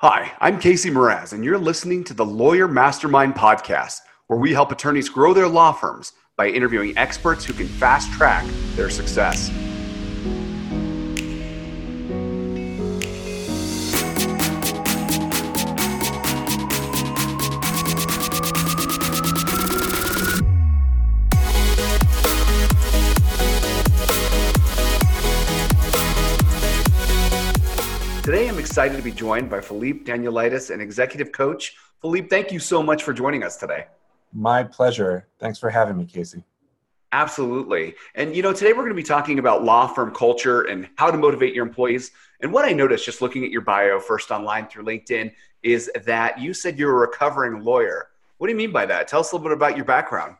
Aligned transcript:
Hi, 0.00 0.30
I'm 0.40 0.60
Casey 0.60 0.90
Mraz, 0.90 1.32
and 1.32 1.42
you're 1.42 1.56
listening 1.56 2.04
to 2.04 2.12
the 2.12 2.22
Lawyer 2.22 2.68
Mastermind 2.68 3.34
podcast, 3.34 4.00
where 4.26 4.38
we 4.38 4.52
help 4.52 4.70
attorneys 4.70 5.08
grow 5.08 5.32
their 5.32 5.48
law 5.48 5.72
firms 5.72 6.12
by 6.36 6.48
interviewing 6.48 6.92
experts 6.98 7.46
who 7.46 7.54
can 7.54 7.66
fast 7.66 8.12
track 8.12 8.44
their 8.74 8.90
success. 8.90 9.50
Excited 28.86 29.02
to 29.02 29.10
be 29.10 29.16
joined 29.16 29.50
by 29.50 29.60
Philippe 29.60 30.04
Danielitis, 30.04 30.72
an 30.72 30.80
executive 30.80 31.32
coach. 31.32 31.74
Philippe, 32.00 32.28
thank 32.28 32.52
you 32.52 32.60
so 32.60 32.84
much 32.84 33.02
for 33.02 33.12
joining 33.12 33.42
us 33.42 33.56
today. 33.56 33.86
My 34.32 34.62
pleasure. 34.62 35.26
Thanks 35.40 35.58
for 35.58 35.70
having 35.70 35.96
me, 35.96 36.04
Casey. 36.04 36.44
Absolutely. 37.10 37.96
And 38.14 38.36
you 38.36 38.42
know, 38.42 38.52
today 38.52 38.72
we're 38.72 38.84
going 38.84 38.90
to 38.90 38.94
be 38.94 39.02
talking 39.02 39.40
about 39.40 39.64
law 39.64 39.88
firm 39.88 40.14
culture 40.14 40.62
and 40.62 40.88
how 40.94 41.10
to 41.10 41.18
motivate 41.18 41.52
your 41.52 41.66
employees. 41.66 42.12
And 42.42 42.52
what 42.52 42.64
I 42.64 42.70
noticed 42.70 43.04
just 43.04 43.20
looking 43.20 43.44
at 43.44 43.50
your 43.50 43.62
bio 43.62 43.98
first 43.98 44.30
online 44.30 44.68
through 44.68 44.84
LinkedIn 44.84 45.32
is 45.64 45.90
that 46.04 46.38
you 46.38 46.54
said 46.54 46.78
you're 46.78 46.92
a 46.92 47.08
recovering 47.08 47.64
lawyer. 47.64 48.10
What 48.38 48.46
do 48.46 48.52
you 48.52 48.56
mean 48.56 48.70
by 48.70 48.86
that? 48.86 49.08
Tell 49.08 49.18
us 49.18 49.32
a 49.32 49.34
little 49.34 49.48
bit 49.48 49.56
about 49.56 49.74
your 49.74 49.84
background. 49.84 50.36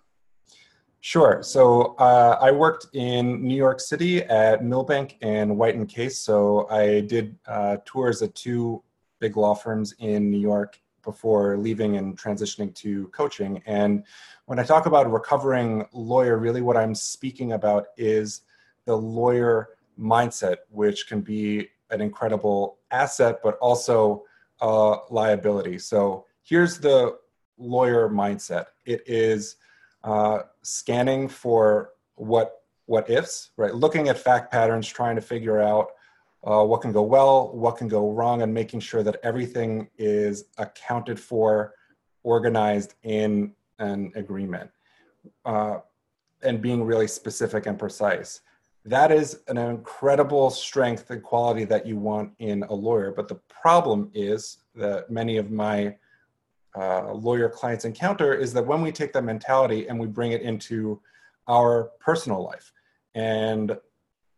Sure. 1.07 1.41
So 1.41 1.95
uh, 2.01 2.37
I 2.41 2.51
worked 2.51 2.89
in 2.93 3.41
New 3.41 3.55
York 3.55 3.79
City 3.79 4.25
at 4.25 4.65
Milbank 4.65 5.19
and 5.23 5.57
White 5.57 5.77
and 5.77 5.89
Case. 5.89 6.19
So 6.19 6.67
I 6.69 7.03
did 7.03 7.39
uh, 7.47 7.77
tours 7.85 8.23
at 8.23 8.35
two 8.35 8.83
big 9.21 9.37
law 9.37 9.55
firms 9.55 9.95
in 10.01 10.33
New 10.33 10.41
York 10.41 10.81
before 11.05 11.59
leaving 11.59 11.97
and 11.97 12.19
transitioning 12.19 12.75
to 12.75 13.07
coaching. 13.11 13.63
And 13.67 14.03
when 14.47 14.59
I 14.59 14.65
talk 14.65 14.87
about 14.87 15.09
recovering 15.09 15.87
lawyer, 15.93 16.39
really 16.39 16.61
what 16.61 16.77
I'm 16.77 16.93
speaking 16.93 17.53
about 17.53 17.87
is 17.97 18.41
the 18.85 18.97
lawyer 18.97 19.77
mindset, 19.97 20.57
which 20.71 21.07
can 21.07 21.21
be 21.21 21.69
an 21.91 22.01
incredible 22.01 22.79
asset, 22.91 23.39
but 23.45 23.57
also 23.59 24.25
a 24.61 24.97
liability. 25.11 25.79
So 25.79 26.27
here's 26.43 26.81
the 26.81 27.17
lawyer 27.59 28.09
mindset. 28.09 28.65
It 28.87 29.05
is 29.07 29.55
uh, 30.07 30.43
scanning 30.63 31.29
for 31.29 31.91
what 32.15 32.63
what 32.87 33.11
ifs, 33.11 33.51
right? 33.57 33.75
Looking 33.75 34.09
at 34.09 34.17
fact 34.17 34.53
patterns, 34.53 34.87
trying 34.87 35.17
to 35.17 35.21
figure 35.21 35.61
out 35.61 35.89
uh, 36.45 36.65
what 36.65 36.81
can 36.81 36.93
go 36.93 37.03
well, 37.03 37.51
what 37.53 37.77
can 37.77 37.89
go 37.89 38.13
wrong, 38.13 38.43
and 38.43 38.55
making 38.55 38.79
sure 38.79 39.03
that 39.03 39.19
everything 39.25 39.89
is 39.99 40.45
accounted 40.59 41.19
for, 41.19 41.75
organized 42.23 42.95
in 43.03 43.53
an 43.81 44.13
agreement, 44.15 44.71
uh, 45.45 45.79
and 46.43 46.63
being 46.63 46.85
really 46.85 47.09
specific 47.09 47.67
and 47.67 47.77
precise. 47.77 48.43
That 48.85 49.11
is 49.11 49.41
an 49.49 49.59
incredible 49.59 50.51
strength 50.51 51.11
and 51.11 51.21
quality 51.21 51.65
that 51.65 51.85
you 51.85 51.97
want 51.97 52.31
in 52.39 52.63
a 52.63 52.73
lawyer. 52.73 53.11
But 53.11 53.27
the 53.27 53.41
problem 53.49 54.13
is 54.15 54.59
that 54.77 55.11
many 55.11 55.39
of 55.39 55.51
my 55.51 55.97
uh, 56.77 57.13
lawyer 57.13 57.49
clients 57.49 57.85
encounter 57.85 58.35
is 58.35 58.53
that 58.53 58.67
when 58.67 58.83
we 58.83 58.93
take 58.93 59.13
that 59.13 59.25
mentality 59.25 59.89
and 59.89 59.99
we 59.99 60.07
bring 60.07 60.33
it 60.33 60.43
into 60.43 61.01
our 61.49 61.91
personal 62.01 62.45
life 62.45 62.73
and 63.15 63.77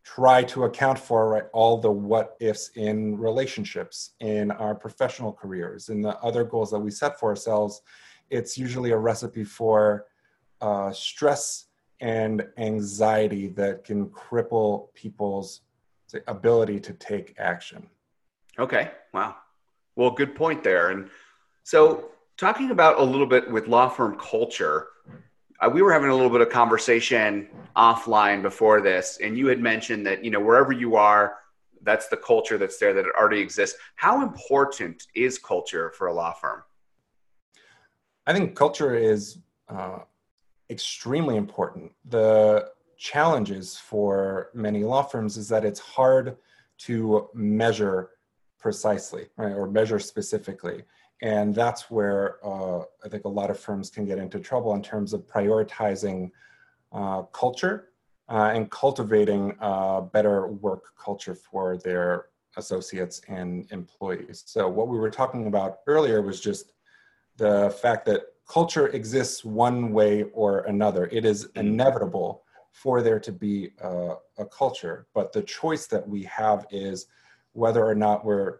try 0.03 0.41
to 0.43 0.63
account 0.63 0.97
for 0.97 1.29
right, 1.29 1.43
all 1.53 1.77
the 1.77 1.91
what 1.91 2.37
ifs 2.39 2.71
in 2.75 3.17
relationships, 3.17 4.11
in 4.21 4.51
our 4.51 4.73
professional 4.73 5.33
careers, 5.33 5.89
in 5.89 6.01
the 6.01 6.17
other 6.19 6.43
goals 6.43 6.71
that 6.71 6.79
we 6.79 6.89
set 6.89 7.19
for 7.19 7.29
ourselves, 7.29 7.81
it's 8.29 8.57
usually 8.57 8.91
a 8.91 8.97
recipe 8.97 9.43
for 9.43 10.05
uh, 10.61 10.91
stress 10.91 11.65
and 11.99 12.47
anxiety 12.57 13.47
that 13.47 13.83
can 13.83 14.07
cripple 14.07 14.93
people's 14.93 15.61
say, 16.07 16.21
ability 16.27 16.79
to 16.79 16.93
take 16.93 17.35
action. 17.37 17.85
Okay, 18.57 18.91
wow. 19.13 19.35
Well, 19.95 20.11
good 20.11 20.35
point 20.35 20.63
there. 20.63 20.89
And 20.91 21.09
so 21.63 22.11
talking 22.39 22.71
about 22.71 22.99
a 22.99 23.03
little 23.03 23.27
bit 23.27 23.49
with 23.51 23.67
law 23.67 23.89
firm 23.89 24.17
culture 24.17 24.87
uh, 25.61 25.69
we 25.69 25.81
were 25.81 25.91
having 25.91 26.09
a 26.09 26.15
little 26.15 26.29
bit 26.29 26.41
of 26.41 26.49
conversation 26.49 27.47
offline 27.75 28.41
before 28.41 28.81
this 28.81 29.19
and 29.21 29.37
you 29.37 29.47
had 29.47 29.59
mentioned 29.59 30.05
that 30.05 30.23
you 30.23 30.31
know 30.31 30.39
wherever 30.39 30.71
you 30.71 30.95
are 30.95 31.35
that's 31.81 32.07
the 32.07 32.17
culture 32.17 32.57
that's 32.57 32.77
there 32.77 32.93
that 32.93 33.05
already 33.17 33.39
exists. 33.39 33.77
How 33.95 34.21
important 34.21 35.07
is 35.15 35.37
culture 35.37 35.91
for 35.91 36.07
a 36.07 36.13
law 36.13 36.33
firm? 36.33 36.63
I 38.27 38.33
think 38.33 38.55
culture 38.55 38.95
is 38.95 39.39
uh, 39.69 39.99
extremely 40.69 41.35
important. 41.35 41.91
The 42.05 42.69
challenges 42.97 43.77
for 43.77 44.49
many 44.53 44.83
law 44.83 45.03
firms 45.03 45.37
is 45.37 45.47
that 45.49 45.65
it's 45.65 45.79
hard 45.79 46.37
to 46.79 47.29
measure 47.33 48.11
precisely 48.59 49.27
right 49.37 49.53
or 49.53 49.67
measure 49.67 49.99
specifically 49.99 50.83
and 51.21 51.53
that's 51.53 51.91
where 51.91 52.37
uh, 52.45 52.79
I 53.03 53.09
think 53.09 53.25
a 53.25 53.29
lot 53.29 53.49
of 53.49 53.59
firms 53.59 53.89
can 53.89 54.05
get 54.05 54.17
into 54.17 54.39
trouble 54.39 54.73
in 54.73 54.81
terms 54.81 55.13
of 55.13 55.27
prioritizing 55.27 56.31
uh, 56.91 57.23
culture 57.23 57.89
uh, 58.29 58.51
and 58.53 58.69
cultivating 58.71 59.55
a 59.59 60.01
better 60.01 60.47
work 60.47 60.85
culture 60.97 61.35
for 61.35 61.77
their 61.77 62.27
associates 62.57 63.21
and 63.27 63.69
employees. 63.71 64.43
So, 64.45 64.67
what 64.67 64.87
we 64.87 64.97
were 64.97 65.09
talking 65.09 65.47
about 65.47 65.79
earlier 65.87 66.21
was 66.21 66.39
just 66.39 66.73
the 67.37 67.75
fact 67.81 68.05
that 68.05 68.21
culture 68.47 68.87
exists 68.87 69.43
one 69.43 69.91
way 69.91 70.23
or 70.33 70.61
another. 70.61 71.07
It 71.11 71.25
is 71.25 71.45
mm-hmm. 71.45 71.59
inevitable 71.59 72.43
for 72.71 73.01
there 73.01 73.19
to 73.19 73.31
be 73.31 73.71
a, 73.81 74.15
a 74.37 74.45
culture, 74.45 75.07
but 75.13 75.33
the 75.33 75.41
choice 75.41 75.87
that 75.87 76.07
we 76.07 76.23
have 76.23 76.65
is 76.71 77.07
whether 77.53 77.85
or 77.85 77.95
not 77.95 78.23
we're 78.23 78.59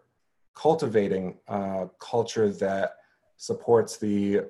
cultivating 0.60 1.38
a 1.48 1.88
culture 1.98 2.50
that 2.50 2.96
supports 3.36 3.96
the 3.96 4.40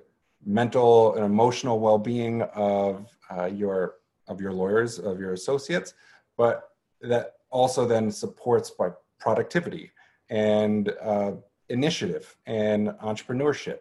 mental 0.44 1.14
and 1.14 1.24
emotional 1.24 1.78
well-being 1.78 2.42
of 2.54 3.06
uh, 3.30 3.44
your 3.44 3.96
of 4.26 4.40
your 4.40 4.52
lawyers 4.52 4.98
of 4.98 5.20
your 5.20 5.32
associates 5.34 5.94
but 6.36 6.70
that 7.00 7.34
also 7.50 7.86
then 7.86 8.10
supports 8.10 8.70
by 8.70 8.88
productivity 9.20 9.90
and 10.30 10.92
uh, 11.00 11.32
initiative 11.68 12.36
and 12.46 12.88
entrepreneurship 13.10 13.78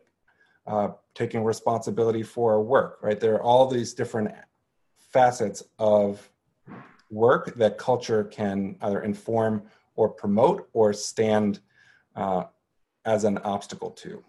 uh, 0.67 0.89
taking 1.15 1.43
responsibility 1.43 2.21
for 2.21 2.61
work 2.61 2.99
right? 3.01 3.19
There 3.19 3.35
are 3.35 3.41
all 3.41 3.65
these 3.67 3.93
different 3.93 4.29
facets 4.97 5.63
of 5.79 6.29
work 7.09 7.55
that 7.55 7.79
culture 7.79 8.23
can 8.25 8.75
either 8.81 9.01
inform 9.01 9.63
or 9.95 10.09
promote 10.09 10.69
or 10.73 10.93
stand 10.93 11.61
uh, 12.15 12.43
as 13.05 13.23
an 13.23 13.37
obstacle 13.39 13.91
to. 13.91 14.23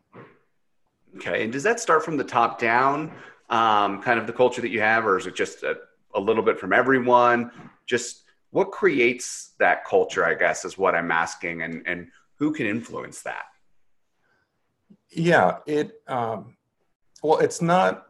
Okay, 1.17 1.43
and 1.43 1.53
does 1.53 1.63
that 1.65 1.81
start 1.81 2.05
from 2.05 2.17
the 2.17 2.25
top 2.25 2.59
down, 2.59 3.13
um, 3.49 4.01
kind 4.01 4.19
of 4.19 4.27
the 4.27 4.33
culture 4.33 4.61
that 4.61 4.71
you 4.71 4.81
have, 4.81 5.05
or 5.07 5.19
is 5.19 5.27
it 5.27 5.35
just 5.35 5.63
a, 5.65 5.77
a 6.15 6.21
little 6.21 6.43
bit 6.43 6.59
from 6.59 6.73
everyone? 6.73 7.51
Just 7.87 8.25
what 8.51 8.71
creates 8.71 9.53
that 9.59 9.85
culture, 9.85 10.25
I 10.25 10.35
guess, 10.35 10.65
is 10.65 10.79
what 10.79 10.95
I'm 10.95 11.11
asking, 11.11 11.63
and 11.63 11.83
and 11.87 12.09
who 12.37 12.53
can 12.53 12.67
influence 12.67 13.23
that? 13.23 13.47
Yeah, 15.11 15.59
it. 15.67 16.01
Um, 16.07 16.57
well, 17.23 17.39
it's 17.39 17.61
not 17.61 18.09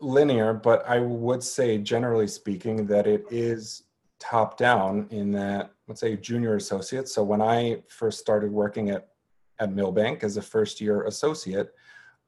linear, 0.00 0.52
but 0.52 0.86
I 0.86 0.98
would 0.98 1.42
say, 1.42 1.78
generally 1.78 2.28
speaking, 2.28 2.86
that 2.86 3.06
it 3.06 3.24
is 3.30 3.84
top 4.18 4.58
down 4.58 5.06
in 5.10 5.32
that 5.32 5.72
let's 5.88 6.00
say 6.00 6.16
junior 6.16 6.56
associates. 6.56 7.14
So 7.14 7.22
when 7.24 7.42
i 7.42 7.82
first 7.88 8.18
started 8.20 8.52
working 8.52 8.90
at 8.90 9.08
at 9.58 9.72
milbank 9.72 10.22
as 10.22 10.36
a 10.36 10.42
first 10.42 10.80
year 10.80 11.02
associate 11.06 11.70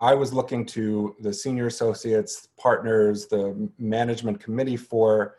i 0.00 0.12
was 0.14 0.32
looking 0.32 0.66
to 0.66 1.14
the 1.20 1.32
senior 1.32 1.66
associates 1.66 2.48
partners 2.56 3.26
the 3.26 3.70
management 3.78 4.40
committee 4.40 4.76
for 4.76 5.36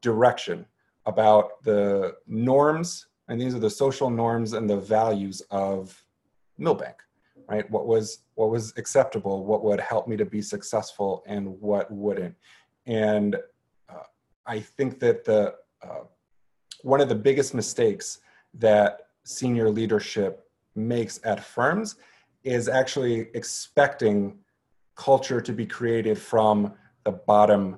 direction 0.00 0.66
about 1.06 1.62
the 1.62 2.16
norms. 2.26 3.06
And 3.28 3.40
these 3.40 3.54
are 3.54 3.60
the 3.60 3.70
social 3.70 4.10
norms 4.10 4.52
and 4.52 4.68
the 4.68 4.76
values 4.76 5.40
of 5.50 6.04
Milbank, 6.58 6.96
right? 7.48 7.68
What 7.70 7.86
was 7.86 8.20
what 8.34 8.50
was 8.50 8.72
acceptable 8.76 9.44
what 9.44 9.64
would 9.64 9.80
help 9.80 10.06
me 10.08 10.16
to 10.16 10.24
be 10.24 10.42
successful 10.42 11.24
and 11.26 11.60
what 11.60 11.90
wouldn't. 11.90 12.34
And 12.86 13.36
uh, 13.88 14.08
i 14.46 14.60
think 14.60 15.00
that 15.00 15.24
the 15.24 15.54
uh, 15.82 16.04
one 16.86 17.00
of 17.00 17.08
the 17.08 17.14
biggest 17.16 17.52
mistakes 17.52 18.20
that 18.54 19.08
senior 19.24 19.68
leadership 19.68 20.48
makes 20.76 21.18
at 21.24 21.42
firms 21.42 21.96
is 22.44 22.68
actually 22.68 23.28
expecting 23.34 24.38
culture 24.94 25.40
to 25.40 25.52
be 25.52 25.66
created 25.66 26.16
from 26.16 26.72
the 27.04 27.10
bottom 27.10 27.76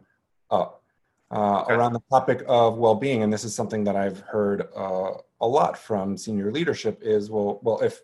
up. 0.50 0.82
Uh, 1.30 1.62
okay. 1.62 1.74
Around 1.74 1.94
the 1.94 2.02
topic 2.10 2.42
of 2.46 2.76
well-being, 2.76 3.22
and 3.22 3.32
this 3.32 3.44
is 3.44 3.54
something 3.54 3.82
that 3.84 3.96
I've 3.96 4.20
heard 4.20 4.68
uh, 4.76 5.12
a 5.40 5.46
lot 5.46 5.78
from 5.78 6.18
senior 6.18 6.52
leadership, 6.52 7.00
is 7.00 7.30
well, 7.30 7.60
well, 7.62 7.80
if 7.80 8.02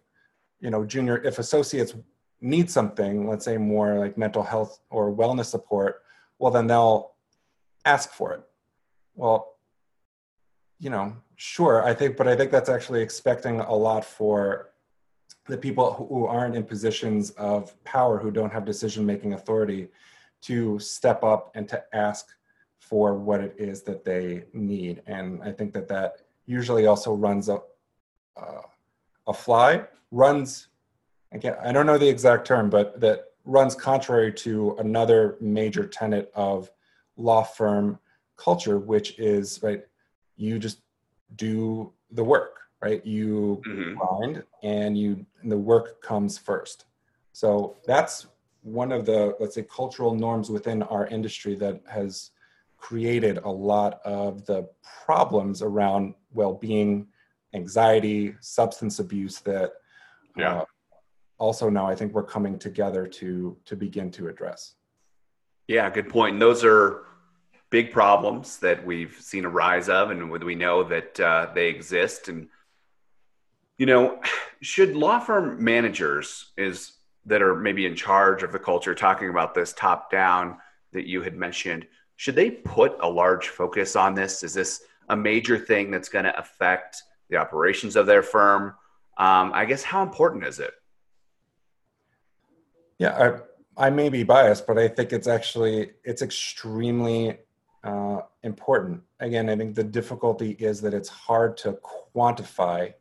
you 0.61 0.71
know, 0.71 0.87
junior, 0.87 1.19
if 1.23 1.39
associates 1.39 1.95
need 2.41 2.71
something, 2.71 3.29
let's 3.29 3.45
say 3.45 3.59
more 3.59 3.99
like 3.99 4.17
mental 4.17 4.43
health 4.43 4.81
or 4.89 5.15
wellness 5.15 5.47
support, 5.47 6.01
well, 6.39 6.51
then 6.51 6.67
they'll 6.67 7.13
ask 7.85 8.11
for 8.13 8.33
it. 8.33 8.43
Well, 9.15 9.54
you 10.85 10.91
know, 10.91 11.17
sure, 11.37 11.83
I 11.83 11.95
think, 11.95 12.19
but 12.19 12.29
I 12.29 12.37
think 12.37 12.51
that's 12.51 12.69
actually 12.69 13.01
expecting 13.01 13.61
a 13.61 13.75
lot 13.75 14.05
for 14.05 14.73
the 15.49 15.57
people 15.57 15.95
who 15.95 16.27
aren't 16.27 16.55
in 16.55 16.63
positions 16.63 17.31
of 17.31 17.83
power, 17.85 18.19
who 18.19 18.31
don't 18.31 18.53
have 18.53 18.67
decision 18.67 19.07
making 19.07 19.33
authority, 19.33 19.89
to 20.43 20.79
step 20.79 21.25
up 21.25 21.51
and 21.55 21.67
to 21.71 21.83
ask 21.95 22.27
for 22.79 23.15
what 23.15 23.41
it 23.41 23.55
is 23.57 23.83
that 23.85 24.05
they 24.05 24.45
need. 24.53 25.03
And 25.07 25.43
I 25.43 25.53
think 25.53 25.73
that 25.73 25.89
that 25.89 26.17
usually 26.45 26.85
also 26.87 27.15
runs 27.15 27.49
a, 27.49 27.63
uh, 28.37 28.61
a 29.27 29.33
fly, 29.33 29.85
runs, 30.11 30.69
again, 31.33 31.57
I 31.63 31.73
don't 31.73 31.87
know 31.87 31.97
the 31.97 32.11
exact 32.11 32.47
term, 32.47 32.69
but 32.69 33.01
that 33.01 33.25
runs 33.47 33.75
contrary 33.75 34.35
to 34.35 34.77
another 34.79 35.39
major 35.41 35.87
tenet 35.87 36.31
of 36.35 36.71
law 37.17 37.43
firm 37.43 37.99
culture, 38.37 38.79
which 38.79 39.19
is, 39.19 39.61
right, 39.63 39.83
you 40.37 40.59
just 40.59 40.81
do 41.37 41.93
the 42.11 42.25
work, 42.25 42.61
right? 42.83 43.05
You 43.05 43.63
mm-hmm. 43.67 43.99
grind 43.99 44.45
and 44.63 44.97
you, 44.97 45.25
and 45.43 45.51
the 45.51 45.59
work 45.59 46.03
comes 46.03 46.39
first. 46.39 46.87
So 47.33 47.77
that's 47.87 48.27
one 48.63 48.93
of 48.93 49.05
the, 49.07 49.37
let's 49.41 49.55
say, 49.55 49.63
cultural 49.63 50.15
norms 50.15 50.51
within 50.51 50.83
our 50.85 51.07
industry 51.09 51.55
that 51.57 51.81
has 51.89 52.31
created 52.85 53.39
a 53.39 53.51
lot 53.51 54.01
of 54.05 54.45
the 54.45 54.69
problems 55.07 55.63
around 55.63 56.15
well-being 56.35 57.07
anxiety 57.55 58.35
substance 58.41 58.99
abuse 58.99 59.41
that 59.41 59.73
yeah. 60.37 60.61
Uh, 60.61 60.65
also 61.39 61.71
now 61.71 61.87
i 61.87 61.95
think 61.95 62.13
we're 62.13 62.23
coming 62.23 62.59
together 62.59 63.07
to 63.07 63.57
to 63.65 63.75
begin 63.75 64.11
to 64.11 64.29
address 64.29 64.75
yeah 65.67 65.89
good 65.89 66.11
point 66.11 66.35
and 66.35 66.43
those 66.43 66.63
are 66.63 67.05
big 67.75 67.91
problems 67.91 68.59
that 68.59 68.87
we've 68.87 69.17
seen 69.21 69.45
a 69.45 69.49
rise 69.49 69.89
of 69.89 70.13
and 70.13 70.31
we 70.31 70.55
know 70.55 70.85
that 70.85 71.19
uh, 71.19 71.49
they 71.57 71.67
exist 71.67 72.29
and 72.29 72.47
you 73.79 73.87
know 73.87 74.21
should 74.61 74.95
law 74.95 75.19
firm 75.19 75.63
managers 75.63 76.53
is 76.57 76.93
that 77.27 77.43
are 77.43 77.57
maybe 77.57 77.85
in 77.85 77.97
charge 77.97 78.45
of 78.45 78.53
the 78.53 78.59
culture 78.61 78.95
talking 78.95 79.29
about 79.29 79.55
this 79.55 79.73
top 79.73 80.09
down 80.09 80.57
that 80.93 81.09
you 81.09 81.21
had 81.21 81.37
mentioned 81.37 81.85
should 82.17 82.37
they 82.37 82.49
put 82.49 82.97
a 83.01 83.09
large 83.09 83.49
focus 83.49 83.97
on 83.97 84.15
this? 84.15 84.45
Is 84.45 84.55
this 84.55 84.85
a 85.09 85.17
major 85.17 85.59
thing 85.59 85.91
that's 85.91 86.09
going 86.09 86.25
to 86.25 86.39
affect 86.39 87.03
the 87.29 87.37
operations 87.37 87.97
of 87.97 88.07
their 88.07 88.23
firm? 88.23 88.75
Um, 89.19 89.51
I 89.53 89.65
guess 89.65 89.83
how 89.83 90.03
important 90.03 90.45
is 90.45 90.61
it? 90.61 90.75
Yeah, 92.99 93.41
I, 93.77 93.87
I 93.89 93.91
may 93.91 94.09
be 94.11 94.23
biased, 94.23 94.65
but 94.65 94.79
I 94.79 94.87
think 94.87 95.13
it's 95.13 95.27
actually 95.27 95.91
it's 96.05 96.23
extremely 96.23 97.39
uh, 97.85 98.23
important. 98.43 99.03
Again, 99.21 99.49
I 99.49 99.57
think 99.57 99.75
the 99.75 99.85
difficulty 99.85 100.53
is 100.59 100.81
that 100.81 100.95
it's 100.95 101.09
hard 101.09 101.57
to 101.59 101.79
quantify 102.15 102.95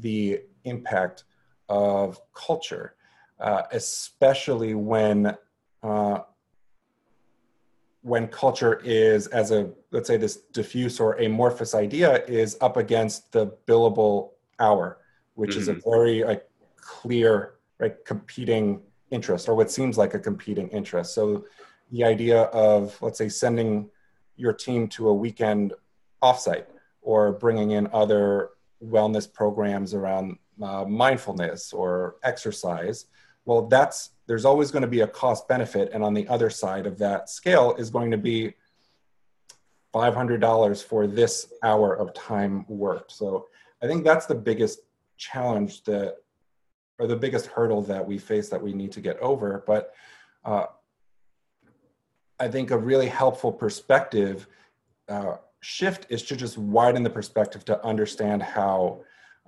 the 0.00 0.40
impact 0.64 1.24
of 1.68 2.20
culture, 2.32 2.94
uh, 3.38 3.62
especially 3.72 4.74
when 4.74 5.36
uh, 5.82 6.20
when 8.04 8.28
culture 8.28 8.80
is 8.84 9.26
as 9.28 9.50
a 9.50 9.70
let's 9.90 10.06
say 10.06 10.16
this 10.16 10.36
diffuse 10.52 11.00
or 11.00 11.14
amorphous 11.14 11.74
idea 11.74 12.22
is 12.26 12.56
up 12.60 12.76
against 12.76 13.32
the 13.32 13.46
billable 13.66 14.32
hour 14.60 14.98
which 15.34 15.52
mm-hmm. 15.52 15.60
is 15.60 15.68
a 15.68 15.74
mm-hmm. 15.74 15.90
very 15.90 16.22
like 16.22 16.46
clear 16.76 17.54
right 17.78 18.04
competing 18.04 18.80
interest 19.10 19.48
or 19.48 19.54
what 19.54 19.70
seems 19.70 19.96
like 19.96 20.12
a 20.12 20.18
competing 20.18 20.68
interest 20.68 21.14
so 21.14 21.44
the 21.92 22.04
idea 22.04 22.42
of 22.42 22.96
let's 23.00 23.16
say 23.16 23.28
sending 23.28 23.88
your 24.36 24.52
team 24.52 24.88
to 24.88 25.08
a 25.08 25.14
weekend 25.14 25.72
offsite 26.22 26.66
or 27.02 27.32
bringing 27.32 27.72
in 27.72 27.88
other 27.92 28.50
wellness 28.82 29.30
programs 29.32 29.94
around 29.94 30.38
uh, 30.62 30.84
mindfulness 30.84 31.72
or 31.72 32.16
exercise 32.22 33.06
well 33.44 33.66
that's 33.66 34.10
there's 34.26 34.44
always 34.44 34.70
going 34.70 34.82
to 34.82 34.88
be 34.88 35.00
a 35.00 35.06
cost 35.06 35.46
benefit. 35.48 35.90
And 35.92 36.02
on 36.02 36.14
the 36.14 36.26
other 36.28 36.50
side 36.50 36.86
of 36.86 36.98
that 36.98 37.28
scale 37.28 37.74
is 37.78 37.90
going 37.90 38.10
to 38.10 38.18
be 38.18 38.54
$500 39.94 40.84
for 40.84 41.06
this 41.06 41.52
hour 41.62 41.94
of 41.94 42.14
time 42.14 42.64
worked. 42.68 43.12
So 43.12 43.48
i 43.82 43.86
think 43.86 44.04
that's 44.04 44.26
the 44.26 44.34
biggest 44.34 44.80
challenge 45.18 45.82
that 45.84 46.16
or 46.98 47.06
the 47.06 47.16
biggest 47.16 47.46
hurdle 47.46 47.82
that 47.82 48.06
we 48.06 48.18
face 48.18 48.48
that 48.48 48.62
we 48.62 48.72
need 48.72 48.92
to 48.92 49.00
get 49.00 49.18
over. 49.18 49.64
But 49.66 49.92
uh, 50.44 50.66
i 52.40 52.48
think 52.48 52.70
a 52.70 52.78
really 52.78 53.08
helpful 53.08 53.52
perspective 53.52 54.46
uh, 55.08 55.36
shift 55.60 56.06
is 56.10 56.22
to 56.22 56.36
just 56.36 56.58
widen 56.58 57.02
the 57.02 57.10
perspective 57.10 57.64
to 57.64 57.84
understand 57.84 58.42
how 58.42 59.00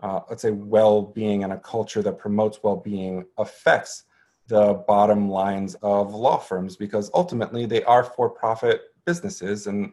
uh, 0.03 0.21
let's 0.29 0.43
say 0.43 0.51
well-being 0.51 1.45
and 1.45 1.53
a 1.53 1.59
culture 1.59 2.03
that 2.03 2.19
promotes 2.19 2.63
well-being 2.63 3.25
affects 3.39 4.05
the 4.49 4.75
bottom 4.87 5.29
lines 5.29 5.75
of 5.83 6.15
law 6.15 6.39
firms 6.39 6.77
because 6.77 7.11
ultimately 7.15 7.67
they 7.67 7.83
are 7.85 8.05
for-profit 8.05 8.95
businesses 9.05 9.67
and 9.67 9.93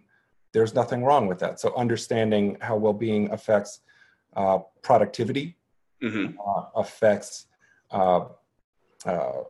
there's 0.51 0.75
nothing 0.75 1.03
wrong 1.03 1.27
with 1.27 1.39
that 1.39 1.59
so 1.59 1.73
understanding 1.75 2.57
how 2.61 2.75
well-being 2.75 3.31
affects 3.31 3.81
uh, 4.35 4.59
productivity 4.81 5.55
mm-hmm. 6.01 6.37
uh, 6.39 6.63
affects 6.75 7.47
uh, 7.91 8.25
uh 9.05 9.43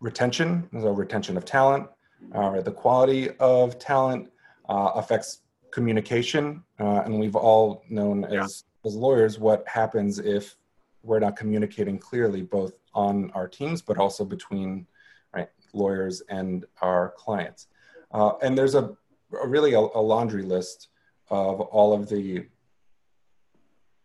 retention 0.00 0.68
so 0.72 0.90
retention 0.90 1.36
of 1.36 1.44
talent 1.44 1.88
uh, 2.34 2.60
the 2.60 2.72
quality 2.72 3.30
of 3.38 3.78
talent 3.78 4.30
uh, 4.68 4.92
affects 4.94 5.40
communication 5.70 6.62
and 6.78 7.18
we've 7.18 7.36
all 7.36 7.84
known 7.88 8.26
yeah. 8.30 8.44
as 8.44 8.64
as 8.84 8.94
lawyers 8.94 9.38
what 9.38 9.66
happens 9.68 10.18
if 10.18 10.56
we're 11.02 11.18
not 11.18 11.36
communicating 11.36 11.98
clearly 11.98 12.42
both 12.42 12.72
on 12.94 13.30
our 13.32 13.48
teams 13.48 13.82
but 13.82 13.98
also 13.98 14.24
between 14.24 14.86
right, 15.34 15.48
lawyers 15.72 16.22
and 16.28 16.64
our 16.82 17.12
clients 17.16 17.66
uh, 18.12 18.32
and 18.42 18.56
there's 18.56 18.74
a, 18.74 18.96
a 19.42 19.46
really 19.46 19.74
a, 19.74 19.78
a, 19.78 20.02
laundry 20.12 20.42
list 20.42 20.88
of 21.30 21.60
all 21.60 21.92
of 21.92 22.08
the 22.08 22.46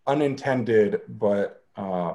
unintended 0.07 1.01
but 1.07 1.63
uh, 1.75 2.13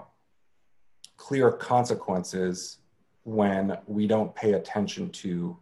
clear 1.16 1.50
consequences 1.50 2.78
when 3.24 3.76
we 3.86 4.06
don't 4.06 4.34
pay 4.34 4.52
attention 4.52 5.08
to 5.10 5.56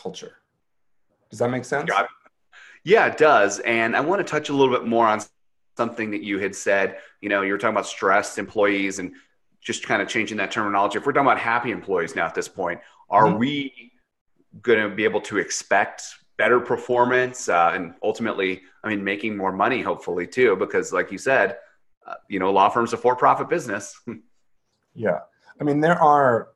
culture 0.00 0.36
does 1.30 1.38
that 1.38 1.50
make 1.50 1.64
sense 1.64 1.90
yeah 2.84 3.06
it 3.06 3.16
does 3.16 3.58
and 3.60 3.96
i 3.96 4.00
want 4.00 4.24
to 4.24 4.30
touch 4.30 4.48
a 4.48 4.52
little 4.52 4.74
bit 4.74 4.86
more 4.86 5.06
on 5.06 5.20
something 5.80 6.10
that 6.10 6.22
you 6.22 6.38
had 6.38 6.54
said. 6.54 6.98
You 7.22 7.30
know, 7.30 7.40
you 7.40 7.52
were 7.52 7.58
talking 7.58 7.74
about 7.74 7.86
stressed 7.86 8.38
employees 8.38 8.98
and 8.98 9.14
just 9.62 9.82
kind 9.86 10.02
of 10.02 10.08
changing 10.08 10.36
that 10.36 10.50
terminology. 10.50 10.98
If 10.98 11.06
we're 11.06 11.12
talking 11.12 11.26
about 11.26 11.38
happy 11.38 11.70
employees 11.70 12.14
now 12.14 12.26
at 12.26 12.34
this 12.34 12.48
point, 12.48 12.80
are 13.08 13.24
mm-hmm. 13.24 13.38
we 13.38 13.92
going 14.60 14.90
to 14.90 14.94
be 14.94 15.04
able 15.04 15.22
to 15.22 15.38
expect 15.38 16.02
better 16.36 16.60
performance 16.60 17.48
uh, 17.48 17.72
and 17.74 17.94
ultimately, 18.02 18.62
I 18.84 18.90
mean, 18.90 19.02
making 19.02 19.36
more 19.36 19.52
money, 19.52 19.80
hopefully 19.80 20.26
too, 20.26 20.54
because 20.56 20.92
like 20.92 21.10
you 21.10 21.18
said, 21.18 21.56
uh, 22.06 22.14
you 22.28 22.38
know, 22.38 22.50
law 22.52 22.68
firms 22.68 22.92
a 22.92 22.98
for-profit 22.98 23.48
business. 23.48 23.98
yeah, 24.94 25.20
I 25.60 25.64
mean, 25.64 25.80
there 25.80 25.98
are 25.98 26.48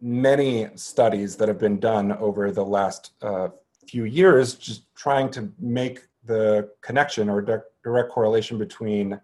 many 0.00 0.68
studies 0.74 1.36
that 1.36 1.48
have 1.48 1.58
been 1.58 1.78
done 1.78 2.12
over 2.12 2.50
the 2.50 2.64
last 2.64 3.12
uh, 3.22 3.48
few 3.86 4.04
years, 4.04 4.54
just 4.54 4.94
trying 4.94 5.30
to 5.30 5.52
make 5.58 6.00
the 6.24 6.70
connection 6.80 7.28
or 7.28 7.40
direct 7.82 8.10
correlation 8.10 8.58
between 8.58 9.20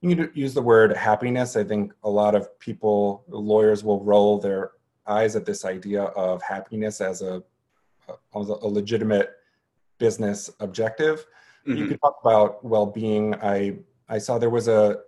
you 0.00 0.14
to 0.14 0.30
use 0.34 0.54
the 0.54 0.62
word 0.62 0.96
happiness. 0.96 1.56
I 1.56 1.64
think 1.64 1.92
a 2.04 2.10
lot 2.10 2.34
of 2.34 2.58
people, 2.60 3.24
lawyers, 3.28 3.82
will 3.82 4.02
roll 4.04 4.38
their 4.38 4.72
eyes 5.06 5.36
at 5.36 5.44
this 5.44 5.64
idea 5.64 6.02
of 6.02 6.42
happiness 6.42 7.00
as 7.00 7.22
a, 7.22 7.42
as 8.08 8.48
a 8.48 8.66
legitimate 8.66 9.32
business 9.98 10.50
objective. 10.60 11.26
Mm-hmm. 11.66 11.78
You 11.78 11.88
could 11.88 12.00
talk 12.00 12.18
about 12.22 12.64
well-being. 12.64 13.34
I 13.36 13.78
I 14.08 14.18
saw 14.18 14.38
there 14.38 14.50
was 14.50 14.68
a 14.68 15.00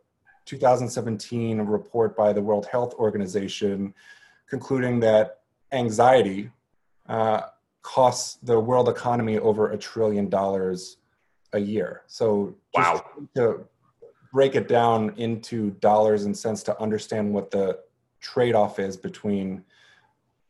2017 0.46 1.60
report 1.60 2.16
by 2.16 2.32
the 2.32 2.42
World 2.42 2.66
Health 2.66 2.94
Organization 2.94 3.94
concluding 4.48 5.00
that 5.00 5.40
anxiety 5.72 6.50
uh, 7.08 7.42
costs 7.82 8.38
the 8.42 8.58
world 8.58 8.88
economy 8.88 9.38
over 9.38 9.70
a 9.70 9.78
trillion 9.78 10.28
dollars 10.28 10.98
a 11.52 11.58
year. 11.58 12.02
So 12.06 12.54
wow. 12.74 13.04
to 13.36 13.64
break 14.32 14.54
it 14.54 14.68
down 14.68 15.14
into 15.16 15.70
dollars 15.72 16.24
and 16.24 16.36
cents 16.36 16.62
to 16.64 16.80
understand 16.80 17.32
what 17.32 17.50
the 17.50 17.78
trade-off 18.20 18.78
is 18.78 18.96
between 18.96 19.64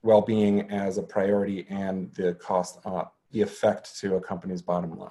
well-being 0.03 0.71
as 0.71 0.99
a 0.99 1.03
priority 1.03 1.67
and 1.69 2.13
the 2.15 2.35
cost, 2.35 2.79
uh, 2.85 3.05
the 3.31 3.43
effect 3.43 3.99
to 4.01 4.17
a 4.17 4.21
company's 4.21 4.63
bottom 4.63 4.97
line. 4.99 5.11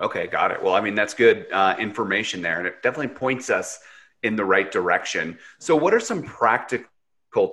Okay, 0.00 0.26
got 0.26 0.50
it. 0.50 0.62
Well, 0.62 0.74
I 0.74 0.80
mean 0.80 0.94
that's 0.94 1.14
good 1.14 1.46
uh, 1.52 1.76
information 1.78 2.42
there, 2.42 2.58
and 2.58 2.66
it 2.66 2.82
definitely 2.82 3.14
points 3.14 3.48
us 3.48 3.78
in 4.22 4.34
the 4.34 4.44
right 4.44 4.70
direction. 4.72 5.38
So, 5.58 5.76
what 5.76 5.94
are 5.94 6.00
some 6.00 6.22
practical 6.22 6.88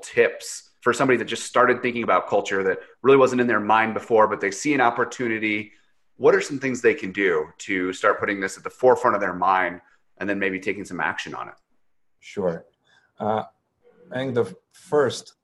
tips 0.03 0.71
for 0.81 0.93
somebody 0.93 1.17
that 1.17 1.25
just 1.25 1.43
started 1.43 1.81
thinking 1.81 2.03
about 2.03 2.27
culture 2.27 2.63
that 2.63 2.79
really 3.01 3.17
wasn't 3.17 3.39
in 3.39 3.47
their 3.47 3.59
mind 3.59 3.93
before, 3.93 4.27
but 4.27 4.41
they 4.41 4.51
see 4.51 4.73
an 4.73 4.81
opportunity? 4.81 5.71
What 6.17 6.35
are 6.35 6.41
some 6.41 6.59
things 6.59 6.81
they 6.81 6.93
can 6.93 7.11
do 7.11 7.47
to 7.59 7.93
start 7.93 8.19
putting 8.19 8.39
this 8.39 8.57
at 8.57 8.63
the 8.63 8.69
forefront 8.69 9.15
of 9.15 9.21
their 9.21 9.33
mind 9.33 9.81
and 10.17 10.29
then 10.29 10.39
maybe 10.39 10.59
taking 10.59 10.85
some 10.85 10.99
action 10.99 11.33
on 11.33 11.47
it? 11.47 11.55
Sure. 12.19 12.65
Uh, 13.19 13.43
I 14.11 14.15
think 14.15 14.35
the 14.35 14.55
first 14.71 15.35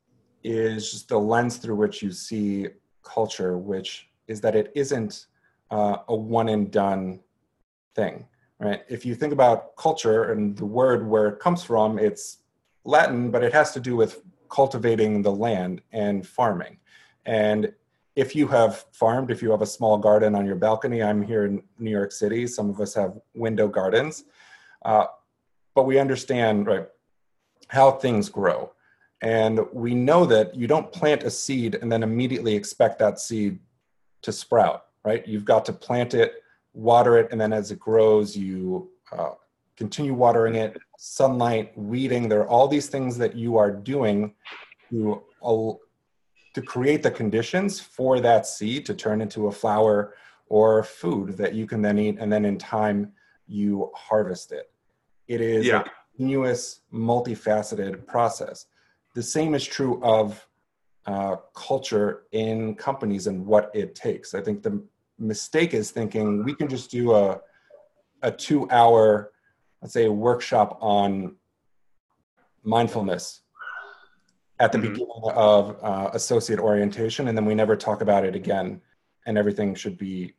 is 0.44 0.92
just 0.92 1.10
the 1.10 1.20
lens 1.20 1.58
through 1.58 1.76
which 1.76 2.02
you 2.02 2.12
see 2.12 2.68
culture, 3.04 3.58
which 3.58 4.10
is 4.28 4.42
that 4.42 4.56
it 4.56 4.72
isn't 4.76 5.28
uh, 5.72 5.98
a 6.08 6.16
one 6.16 6.50
and 6.50 6.72
done 6.72 7.20
thing, 7.96 8.26
right? 8.60 8.84
If 8.90 9.06
you 9.06 9.16
think 9.16 9.34
about 9.34 9.76
culture 9.76 10.32
and 10.32 10.58
the 10.58 10.66
word 10.66 11.08
where 11.08 11.28
it 11.28 11.40
comes 11.40 11.64
from, 11.64 11.98
it's 12.00 12.40
Latin, 12.88 13.30
but 13.30 13.44
it 13.44 13.54
has 13.54 13.74
to 13.74 13.82
do 13.82 13.96
with 13.98 14.22
cultivating 14.50 15.22
the 15.22 15.32
land 15.32 15.82
and 15.92 16.26
farming. 16.26 16.78
And 17.26 17.74
if 18.16 18.34
you 18.34 18.48
have 18.48 18.86
farmed, 18.94 19.30
if 19.30 19.42
you 19.42 19.52
have 19.52 19.62
a 19.62 19.66
small 19.66 19.98
garden 19.98 20.34
on 20.34 20.46
your 20.46 20.56
balcony, 20.56 21.04
I'm 21.04 21.22
here 21.22 21.46
in 21.46 21.62
New 21.78 21.92
York 21.92 22.14
City, 22.14 22.48
some 22.48 22.70
of 22.70 22.80
us 22.80 22.94
have 22.94 23.20
window 23.36 23.68
gardens, 23.68 24.24
uh, 24.86 25.08
but 25.76 25.84
we 25.84 26.00
understand, 26.00 26.66
right, 26.66 26.88
how 27.68 27.92
things 27.92 28.30
grow. 28.30 28.72
And 29.22 29.60
we 29.74 29.94
know 29.94 30.26
that 30.26 30.56
you 30.56 30.66
don't 30.66 30.92
plant 30.92 31.24
a 31.24 31.30
seed 31.30 31.76
and 31.76 31.92
then 31.92 32.04
immediately 32.04 32.56
expect 32.56 33.00
that 33.00 33.20
seed 33.20 33.60
to 34.22 34.32
sprout, 34.32 34.86
right? 35.04 35.28
You've 35.28 35.46
got 35.46 35.66
to 35.66 35.74
plant 35.74 36.14
it, 36.14 36.36
water 36.74 37.18
it, 37.18 37.28
and 37.32 37.42
then 37.42 37.52
as 37.52 37.70
it 37.70 37.80
grows, 37.80 38.38
you 38.38 38.90
uh, 39.12 39.32
continue 39.78 40.14
watering 40.14 40.56
it, 40.56 40.76
sunlight, 40.98 41.78
weeding. 41.78 42.28
There 42.28 42.42
are 42.42 42.48
all 42.48 42.68
these 42.68 42.90
things 42.90 43.18
that 43.18 43.36
you 43.36 43.58
are 43.58 43.72
doing 43.72 44.34
to, 44.90 45.24
to 46.54 46.62
create 46.62 47.04
the 47.04 47.12
conditions 47.12 47.80
for 47.80 48.20
that 48.20 48.48
seed 48.48 48.86
to 48.88 48.94
turn 48.94 49.22
into 49.22 49.48
a 49.48 49.52
flower 49.52 50.16
or 50.50 50.84
food 50.84 51.38
that 51.38 51.54
you 51.54 51.68
can 51.68 51.82
then 51.82 52.00
eat, 52.00 52.18
and 52.20 52.32
then 52.32 52.46
in 52.46 52.58
time 52.58 53.12
you 53.48 53.92
harvest 53.96 54.52
it. 54.52 54.72
It 55.28 55.42
is 55.42 55.66
yeah. 55.66 55.82
a 55.82 55.86
continuous, 56.16 56.82
multifaceted 56.92 58.08
process. 58.08 58.66
The 59.14 59.24
same 59.24 59.56
is 59.56 59.66
true 59.66 60.02
of 60.04 60.48
uh, 61.06 61.38
culture 61.54 62.24
in 62.32 62.76
companies 62.76 63.28
and 63.28 63.46
what 63.46 63.72
it 63.74 63.96
takes. 63.96 64.34
I 64.34 64.42
think 64.42 64.64
the 64.64 64.82
mistake 65.20 65.74
is 65.74 65.92
thinking 65.92 66.44
we 66.44 66.54
can 66.54 66.68
just 66.68 66.92
do 66.92 67.14
a, 67.14 67.40
a 68.22 68.32
two 68.32 68.70
hour, 68.70 69.32
let's 69.82 69.94
say, 69.94 70.06
a 70.06 70.12
workshop 70.12 70.78
on 70.82 71.36
mindfulness 72.64 73.42
at 74.60 74.72
the 74.72 74.78
mm-hmm. 74.78 74.94
beginning 74.94 75.22
of 75.36 75.78
uh, 75.84 76.10
associate 76.14 76.60
orientation, 76.60 77.28
and 77.28 77.38
then 77.38 77.46
we 77.46 77.56
never 77.56 77.76
talk 77.76 78.02
about 78.02 78.26
it 78.26 78.36
again, 78.36 78.82
and 79.26 79.38
everything 79.38 79.76
should 79.76 79.98
be 79.98 80.34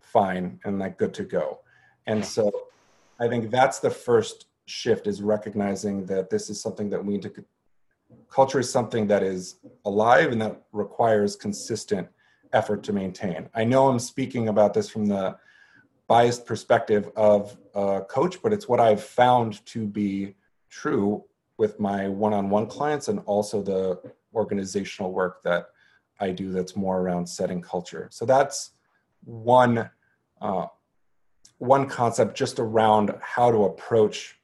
fine 0.00 0.60
and 0.64 0.78
like 0.78 0.98
good 0.98 1.14
to 1.14 1.24
go. 1.24 1.60
And 2.06 2.24
so 2.24 2.50
I 3.18 3.28
think 3.28 3.50
that's 3.50 3.78
the 3.78 3.90
first 3.90 4.46
shift 4.66 5.06
is 5.06 5.22
recognizing 5.22 6.06
that 6.06 6.30
this 6.30 6.50
is 6.50 6.60
something 6.60 6.90
that 6.90 7.04
we 7.04 7.14
need 7.14 7.22
to 7.22 7.44
culture 8.30 8.58
is 8.58 8.70
something 8.70 9.06
that 9.06 9.22
is 9.22 9.56
alive 9.84 10.32
and 10.32 10.40
that 10.40 10.62
requires 10.72 11.36
consistent 11.36 12.08
effort 12.52 12.82
to 12.84 12.92
maintain. 12.92 13.48
I 13.54 13.64
know 13.64 13.88
I'm 13.88 13.98
speaking 13.98 14.48
about 14.48 14.74
this 14.74 14.88
from 14.88 15.06
the 15.06 15.36
biased 16.08 16.46
perspective 16.46 17.10
of 17.16 17.56
a 17.74 18.02
coach, 18.08 18.42
but 18.42 18.52
it's 18.52 18.68
what 18.68 18.80
I've 18.80 19.02
found 19.02 19.64
to 19.66 19.86
be 19.86 20.34
true 20.68 21.24
with 21.58 21.78
my 21.78 22.08
one 22.08 22.32
on 22.32 22.50
one 22.50 22.66
clients 22.66 23.08
and 23.08 23.20
also 23.20 23.62
the 23.62 24.00
organizational 24.34 25.12
work 25.12 25.42
that 25.42 25.68
I 26.20 26.30
do 26.30 26.52
that's 26.52 26.76
more 26.76 27.00
around 27.00 27.26
setting 27.26 27.60
culture. 27.60 28.08
So 28.10 28.24
that's 28.24 28.72
one. 29.24 29.90
Uh, 30.40 30.66
one 31.62 31.88
concept 31.88 32.36
just 32.36 32.58
around 32.58 33.14
how 33.20 33.48
to 33.48 33.64
approach 33.66 34.36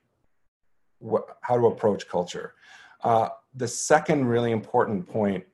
how 1.40 1.56
to 1.56 1.66
approach 1.66 2.08
culture. 2.08 2.54
Uh, 3.02 3.28
the 3.54 3.66
second 3.66 4.24
really 4.26 4.52
important 4.52 5.04
point 5.08 5.44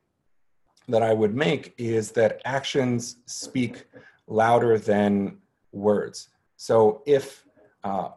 that 0.89 1.03
I 1.03 1.15
would 1.15 1.35
make 1.35 1.75
is 1.79 2.13
that 2.13 2.43
actions 2.45 3.17
speak 3.25 3.87
louder 4.27 4.79
than 4.79 5.39
words. 5.75 6.29
So 6.57 7.03
if 7.07 7.45
uh, 7.83 8.11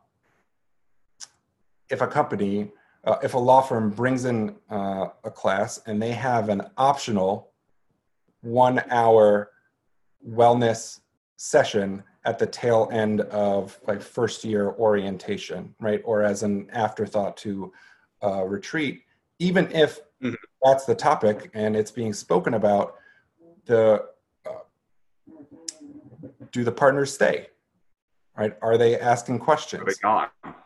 if 1.90 2.02
a 2.02 2.08
company, 2.08 2.72
uh, 3.04 3.18
if 3.24 3.34
a 3.34 3.38
law 3.38 3.62
firm 3.62 3.90
brings 3.90 4.26
in 4.26 4.56
uh, 4.70 5.08
a 5.24 5.32
class 5.32 5.82
and 5.86 6.02
they 6.02 6.12
have 6.12 6.50
an 6.50 6.62
optional 6.78 7.52
one 8.42 8.82
hour 8.90 9.52
wellness 10.28 11.00
session 11.38 12.04
at 12.26 12.38
the 12.38 12.46
tail 12.46 12.90
end 12.92 13.22
of 13.22 13.80
like 13.88 14.02
first 14.02 14.44
year 14.44 14.72
orientation, 14.72 15.74
right? 15.80 16.02
Or 16.04 16.24
as 16.24 16.44
an 16.44 16.70
afterthought 16.72 17.38
to 17.38 17.72
uh, 18.24 18.44
retreat, 18.44 19.04
even 19.40 19.72
if 19.72 20.00
mm-hmm. 20.22 20.34
that's 20.64 20.86
the 20.86 20.96
topic 20.96 21.50
and 21.54 21.76
it's 21.76 21.92
being 21.92 22.14
spoken 22.14 22.54
about, 22.54 22.96
the 23.66 24.06
do 26.52 26.64
the 26.64 26.72
partners 26.72 27.14
stay? 27.14 27.48
Right? 28.38 28.56
Are 28.62 28.78
they 28.78 29.00
asking 29.00 29.40
questions? 29.40 29.84
They're 29.84 29.96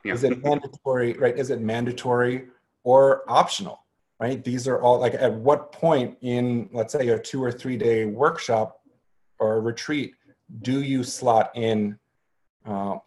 Yeah. 0.03 0.13
Is 0.13 0.23
it 0.23 0.43
mandatory? 0.43 1.13
Right? 1.13 1.37
Is 1.37 1.49
it 1.49 1.61
mandatory 1.61 2.47
or 2.83 3.23
optional? 3.29 3.85
Right? 4.19 4.43
These 4.43 4.67
are 4.67 4.81
all 4.81 4.99
like 4.99 5.13
at 5.13 5.33
what 5.33 5.71
point 5.71 6.17
in 6.21 6.69
let's 6.73 6.93
say 6.93 7.07
a 7.09 7.19
two 7.19 7.43
or 7.43 7.51
three 7.51 7.77
day 7.77 8.05
workshop 8.05 8.81
or 9.39 9.61
retreat 9.61 10.13
do 10.61 10.81
you 10.81 11.03
slot 11.03 11.51
in 11.55 11.97
uh, 12.65 12.97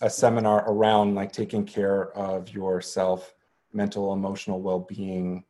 a 0.00 0.10
seminar 0.10 0.68
around 0.70 1.14
like 1.14 1.32
taking 1.32 1.64
care 1.64 2.12
of 2.16 2.48
yourself 2.50 3.34
mental 3.72 4.12
emotional 4.12 4.60
well-being 4.60 5.44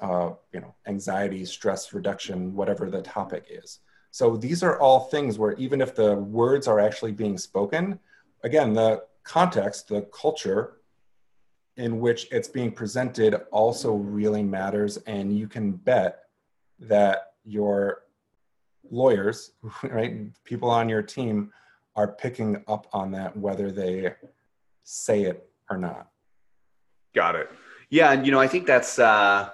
uh, 0.00 0.30
you 0.52 0.60
know 0.60 0.74
anxiety 0.86 1.44
stress 1.44 1.92
reduction 1.92 2.54
whatever 2.54 2.90
the 2.90 3.02
topic 3.02 3.46
is 3.50 3.80
so 4.10 4.36
these 4.36 4.62
are 4.62 4.80
all 4.80 5.00
things 5.00 5.38
where 5.38 5.52
even 5.54 5.80
if 5.80 5.94
the 5.94 6.16
words 6.16 6.66
are 6.66 6.80
actually 6.80 7.12
being 7.12 7.38
spoken 7.38 7.98
again 8.44 8.72
the 8.72 9.02
context 9.24 9.88
the 9.88 10.02
culture 10.12 10.78
in 11.76 12.00
which 12.00 12.26
it's 12.30 12.48
being 12.48 12.72
presented 12.72 13.34
also 13.52 13.94
really 13.94 14.42
matters 14.42 14.96
and 15.06 15.36
you 15.36 15.46
can 15.46 15.72
bet 15.72 16.24
that 16.78 17.34
your 17.44 18.02
lawyers 18.90 19.52
right 19.84 20.28
people 20.44 20.70
on 20.70 20.88
your 20.88 21.02
team 21.02 21.52
are 21.96 22.08
picking 22.08 22.62
up 22.68 22.86
on 22.92 23.10
that 23.10 23.36
whether 23.36 23.70
they 23.70 24.14
say 24.84 25.22
it 25.22 25.48
or 25.68 25.76
not 25.76 26.10
Got 27.14 27.34
it. 27.34 27.50
Yeah, 27.88 28.12
and 28.12 28.24
you 28.24 28.30
know, 28.32 28.40
I 28.40 28.46
think 28.46 28.66
that's 28.66 28.98
uh, 28.98 29.50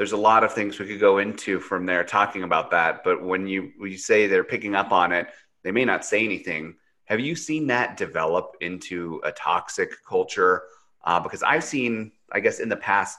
there's 0.00 0.12
a 0.12 0.16
lot 0.16 0.44
of 0.44 0.54
things 0.54 0.78
we 0.78 0.86
could 0.86 0.98
go 0.98 1.18
into 1.18 1.60
from 1.60 1.84
there 1.84 2.02
talking 2.02 2.42
about 2.42 2.70
that. 2.70 3.04
But 3.04 3.22
when 3.22 3.46
you 3.46 3.72
when 3.76 3.90
you 3.90 3.98
say 3.98 4.26
they're 4.26 4.42
picking 4.42 4.74
up 4.74 4.92
on 4.92 5.12
it, 5.12 5.26
they 5.62 5.72
may 5.72 5.84
not 5.84 6.06
say 6.06 6.24
anything. 6.24 6.76
Have 7.04 7.20
you 7.20 7.36
seen 7.36 7.66
that 7.66 7.98
develop 7.98 8.56
into 8.62 9.20
a 9.24 9.32
toxic 9.32 9.90
culture? 10.08 10.62
Uh, 11.04 11.20
because 11.20 11.42
I've 11.42 11.64
seen, 11.64 12.12
I 12.32 12.40
guess, 12.40 12.60
in 12.60 12.70
the 12.70 12.78
past, 12.78 13.18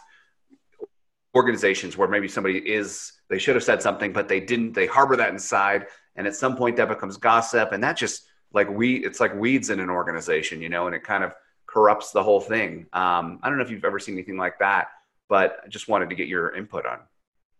organizations 1.35 1.97
where 1.97 2.07
maybe 2.07 2.27
somebody 2.27 2.57
is 2.57 3.13
they 3.29 3.37
should 3.37 3.53
have 3.53 3.63
said 3.63 3.83
something, 3.83 4.11
but 4.11 4.27
they 4.27 4.39
didn't. 4.39 4.73
They 4.73 4.87
harbor 4.87 5.15
that 5.17 5.29
inside, 5.29 5.85
and 6.15 6.25
at 6.25 6.33
some 6.33 6.57
point 6.57 6.77
that 6.77 6.89
becomes 6.89 7.15
gossip, 7.15 7.73
and 7.73 7.83
that 7.83 7.95
just 7.95 8.23
like 8.53 8.71
we, 8.71 9.05
it's 9.05 9.19
like 9.19 9.35
weeds 9.35 9.69
in 9.69 9.79
an 9.79 9.91
organization, 9.91 10.63
you 10.63 10.69
know, 10.69 10.87
and 10.87 10.95
it 10.95 11.03
kind 11.03 11.23
of 11.23 11.31
corrupts 11.67 12.09
the 12.09 12.23
whole 12.23 12.41
thing. 12.41 12.87
Um, 12.91 13.37
I 13.43 13.49
don't 13.49 13.59
know 13.59 13.63
if 13.63 13.69
you've 13.69 13.85
ever 13.85 13.99
seen 13.99 14.15
anything 14.15 14.37
like 14.37 14.57
that, 14.57 14.87
but 15.31 15.61
I 15.63 15.69
just 15.69 15.87
wanted 15.87 16.09
to 16.09 16.15
get 16.15 16.27
your 16.27 16.53
input 16.53 16.85
on. 16.85 16.99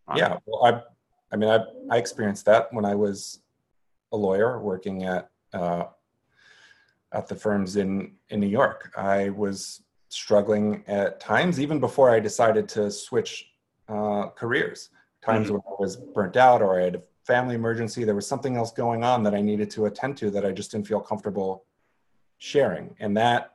on 0.10 0.18
yeah, 0.18 0.38
well, 0.46 0.66
I, 0.66 0.82
I 1.34 1.38
mean, 1.38 1.50
I, 1.50 1.60
I 1.90 1.98
experienced 1.98 2.46
that 2.48 2.68
when 2.74 2.84
I 2.84 2.96
was 2.96 3.40
a 4.12 4.18
lawyer 4.18 4.60
working 4.60 5.06
at 5.06 5.30
uh, 5.54 5.86
at 7.14 7.28
the 7.28 7.36
firms 7.36 7.78
in 7.78 8.12
in 8.30 8.42
New 8.42 8.54
York. 8.62 8.92
I 8.98 9.30
was 9.30 9.84
struggling 10.10 10.84
at 10.88 11.22
times, 11.22 11.62
even 11.62 11.80
before 11.80 12.10
I 12.12 12.20
decided 12.20 12.68
to 12.76 12.92
switch 12.92 13.48
uh, 13.88 14.28
careers. 14.36 14.90
Times 15.26 15.46
mm-hmm. 15.46 15.54
when 15.54 15.62
I 15.66 15.76
was 15.80 15.96
burnt 15.96 16.36
out 16.36 16.62
or 16.62 16.78
I 16.78 16.84
had 16.84 16.96
a 16.96 17.02
family 17.26 17.56
emergency, 17.56 18.04
there 18.04 18.16
was 18.16 18.28
something 18.28 18.58
else 18.58 18.74
going 18.74 19.06
on 19.06 19.24
that 19.24 19.34
I 19.34 19.40
needed 19.40 19.72
to 19.72 19.86
attend 19.86 20.18
to 20.18 20.30
that 20.32 20.46
I 20.46 20.52
just 20.52 20.72
didn't 20.72 20.88
feel 20.88 21.00
comfortable 21.00 21.64
sharing, 22.38 22.98
and 23.00 23.16
that 23.16 23.54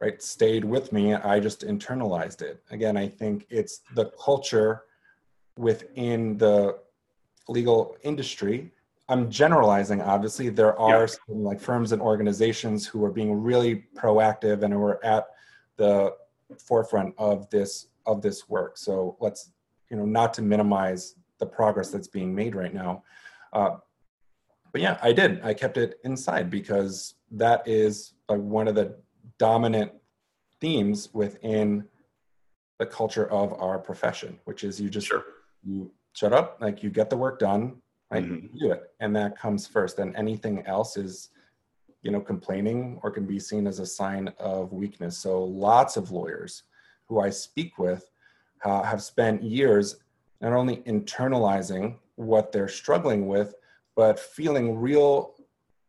right 0.00 0.22
stayed 0.22 0.64
with 0.64 0.92
me 0.92 1.14
i 1.14 1.40
just 1.40 1.62
internalized 1.62 2.42
it 2.42 2.62
again 2.70 2.96
i 2.96 3.08
think 3.08 3.46
it's 3.50 3.80
the 3.94 4.06
culture 4.22 4.84
within 5.58 6.36
the 6.38 6.76
legal 7.48 7.96
industry 8.02 8.70
i'm 9.08 9.30
generalizing 9.30 10.02
obviously 10.02 10.48
there 10.48 10.78
are 10.78 11.00
yeah. 11.00 11.06
some 11.06 11.42
like 11.42 11.60
firms 11.60 11.92
and 11.92 12.02
organizations 12.02 12.86
who 12.86 13.04
are 13.04 13.12
being 13.12 13.32
really 13.40 13.84
proactive 13.96 14.62
and 14.62 14.72
who 14.72 14.82
are 14.82 15.04
at 15.04 15.26
the 15.76 16.12
forefront 16.58 17.14
of 17.18 17.48
this 17.50 17.88
of 18.06 18.22
this 18.22 18.48
work. 18.48 18.76
So 18.78 19.16
let's 19.20 19.50
you 19.90 19.96
know 19.96 20.06
not 20.06 20.34
to 20.34 20.42
minimize 20.42 21.16
the 21.38 21.46
progress 21.46 21.90
that's 21.90 22.08
being 22.08 22.34
made 22.34 22.54
right 22.54 22.72
now. 22.72 23.02
Uh, 23.52 23.76
but 24.72 24.80
yeah, 24.80 24.98
I 25.02 25.12
did. 25.12 25.40
I 25.42 25.54
kept 25.54 25.76
it 25.76 25.98
inside 26.04 26.50
because 26.50 27.14
that 27.30 27.66
is 27.66 28.14
like 28.28 28.40
one 28.40 28.68
of 28.68 28.74
the 28.74 28.96
dominant 29.38 29.92
themes 30.60 31.10
within 31.12 31.84
the 32.78 32.86
culture 32.86 33.30
of 33.30 33.52
our 33.54 33.78
profession, 33.78 34.38
which 34.44 34.64
is 34.64 34.80
you 34.80 34.90
just 34.90 35.06
sure. 35.06 35.24
you 35.62 35.90
shut 36.12 36.32
up, 36.32 36.58
like 36.60 36.82
you 36.82 36.90
get 36.90 37.10
the 37.10 37.16
work 37.16 37.38
done, 37.38 37.80
right? 38.10 38.24
Mhm. 38.24 38.42
You 38.54 38.68
do 38.68 38.72
it, 38.72 38.90
and 39.00 39.14
that 39.16 39.38
comes 39.38 39.66
first. 39.66 39.98
And 39.98 40.14
anything 40.16 40.64
else 40.66 40.96
is, 40.96 41.30
you 42.02 42.10
know, 42.10 42.20
complaining 42.20 42.98
or 43.02 43.10
can 43.10 43.26
be 43.26 43.38
seen 43.38 43.66
as 43.66 43.78
a 43.78 43.86
sign 43.86 44.28
of 44.38 44.72
weakness. 44.72 45.18
So 45.18 45.42
lots 45.42 45.96
of 45.96 46.10
lawyers 46.10 46.64
who 47.06 47.20
I 47.20 47.30
speak 47.30 47.78
with 47.78 48.10
uh, 48.64 48.82
have 48.82 49.02
spent 49.02 49.42
years 49.42 49.96
not 50.40 50.52
only 50.52 50.78
internalizing 50.78 51.96
what 52.16 52.52
they're 52.52 52.68
struggling 52.68 53.26
with, 53.26 53.54
but 53.94 54.18
feeling 54.18 54.78
real 54.78 55.34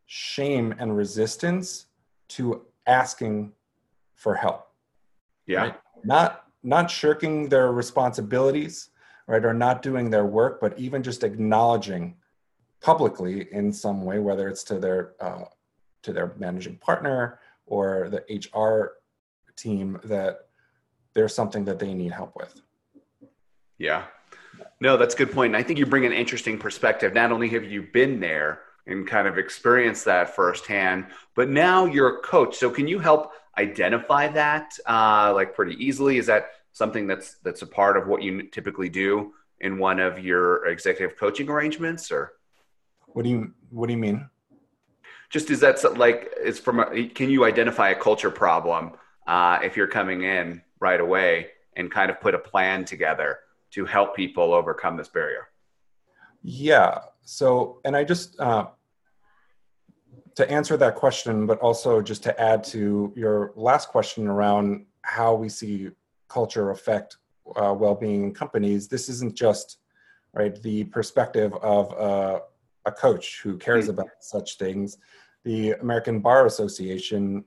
shame 0.05 0.73
and 0.79 0.95
resistance 0.95 1.87
to 2.29 2.65
asking 2.87 3.51
for 4.15 4.35
help 4.35 4.67
Yeah. 5.45 5.61
Right. 5.61 5.75
not 6.03 6.43
not 6.63 6.89
shirking 6.89 7.49
their 7.49 7.71
responsibilities 7.71 8.89
right 9.27 9.43
or 9.45 9.53
not 9.53 9.81
doing 9.81 10.09
their 10.09 10.25
work 10.25 10.59
but 10.59 10.77
even 10.79 11.03
just 11.03 11.23
acknowledging 11.23 12.15
publicly 12.81 13.47
in 13.51 13.71
some 13.71 14.03
way 14.03 14.19
whether 14.19 14.47
it's 14.47 14.63
to 14.65 14.79
their 14.79 15.13
uh, 15.19 15.45
to 16.03 16.13
their 16.13 16.33
managing 16.37 16.77
partner 16.77 17.39
or 17.65 18.09
the 18.09 18.23
hr 18.55 18.97
team 19.55 19.99
that 20.03 20.47
there's 21.13 21.33
something 21.33 21.65
that 21.65 21.79
they 21.79 21.93
need 21.93 22.11
help 22.11 22.33
with 22.35 22.61
Yeah. 23.77 24.05
No, 24.79 24.97
that's 24.97 25.13
a 25.13 25.17
good 25.17 25.31
point. 25.31 25.53
And 25.53 25.57
I 25.57 25.63
think 25.63 25.77
you 25.77 25.85
bring 25.85 26.05
an 26.05 26.11
interesting 26.13 26.57
perspective. 26.57 27.13
Not 27.13 27.31
only 27.31 27.47
have 27.49 27.63
you 27.63 27.83
been 27.93 28.19
there 28.19 28.61
and 28.87 29.07
kind 29.07 29.27
of 29.27 29.37
experience 29.37 30.03
that 30.03 30.35
firsthand, 30.35 31.07
but 31.35 31.49
now 31.49 31.85
you're 31.85 32.17
a 32.17 32.21
coach. 32.21 32.57
So 32.57 32.69
can 32.69 32.87
you 32.87 32.99
help 32.99 33.33
identify 33.57 34.27
that 34.29 34.73
uh, 34.87 35.31
like 35.35 35.53
pretty 35.53 35.75
easily? 35.83 36.17
Is 36.17 36.25
that 36.27 36.51
something 36.71 37.07
that's 37.07 37.35
that's 37.43 37.61
a 37.61 37.67
part 37.67 37.97
of 37.97 38.07
what 38.07 38.21
you 38.21 38.43
typically 38.43 38.89
do 38.89 39.33
in 39.59 39.77
one 39.77 39.99
of 39.99 40.19
your 40.19 40.67
executive 40.67 41.17
coaching 41.17 41.49
arrangements 41.49 42.11
or 42.11 42.33
what 43.07 43.23
do 43.23 43.29
you 43.29 43.51
what 43.71 43.87
do 43.87 43.93
you 43.93 43.97
mean 43.97 44.29
just 45.29 45.49
is 45.49 45.59
that 45.59 45.97
like 45.97 46.31
it's 46.37 46.59
from 46.59 46.79
a, 46.79 47.07
can 47.07 47.31
you 47.31 47.45
identify 47.45 47.89
a 47.89 47.95
culture 47.95 48.29
problem 48.29 48.91
uh, 49.25 49.57
if 49.63 49.75
you're 49.75 49.87
coming 49.87 50.21
in 50.23 50.61
right 50.79 51.01
away 51.01 51.47
and 51.75 51.91
kind 51.91 52.11
of 52.11 52.21
put 52.21 52.35
a 52.35 52.39
plan 52.39 52.85
together 52.85 53.39
to 53.71 53.83
help 53.83 54.15
people 54.15 54.53
overcome 54.53 54.95
this 54.95 55.09
barrier 55.09 55.47
Yeah. 56.43 56.99
So, 57.23 57.81
and 57.83 57.95
I 57.95 58.05
just 58.05 58.39
uh, 58.39 58.67
to 60.37 60.49
answer 60.51 60.77
that 60.77 60.93
question, 60.93 61.47
but 61.47 61.59
also 61.61 61.99
just 61.99 62.21
to 62.21 62.39
add 62.39 62.63
to 62.63 63.11
your 63.15 63.53
last 63.55 63.89
question 63.89 64.27
around 64.27 64.85
how 65.01 65.33
we 65.33 65.49
see 65.49 65.89
culture 66.27 66.69
affect 66.69 67.17
uh, 67.55 67.73
well-being 67.73 68.23
in 68.25 68.33
companies. 68.35 68.87
This 68.87 69.09
isn't 69.09 69.35
just 69.35 69.79
right 70.33 70.61
the 70.61 70.83
perspective 70.85 71.55
of 71.55 71.91
uh, 71.99 72.39
a 72.85 72.91
coach 72.91 73.41
who 73.41 73.57
cares 73.57 73.89
about 73.89 74.09
such 74.19 74.59
things. 74.59 74.99
The 75.43 75.71
American 75.71 76.19
Bar 76.19 76.45
Association 76.45 77.43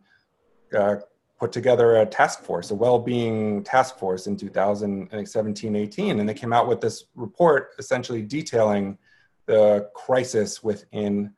uh, 0.77 0.97
put 1.39 1.53
together 1.53 1.99
a 2.01 2.07
task 2.07 2.43
force, 2.43 2.73
a 2.73 2.75
well-being 2.75 3.63
task 3.63 3.99
force 3.99 4.27
in 4.27 4.37
2017, 4.37 5.77
18, 5.77 6.19
and 6.19 6.29
they 6.29 6.35
came 6.35 6.53
out 6.53 6.67
with 6.67 6.81
this 6.81 7.05
report 7.15 7.71
essentially 7.79 8.23
detailing 8.23 8.99
the 9.47 9.89
crisis 9.95 10.65
within 10.65 11.33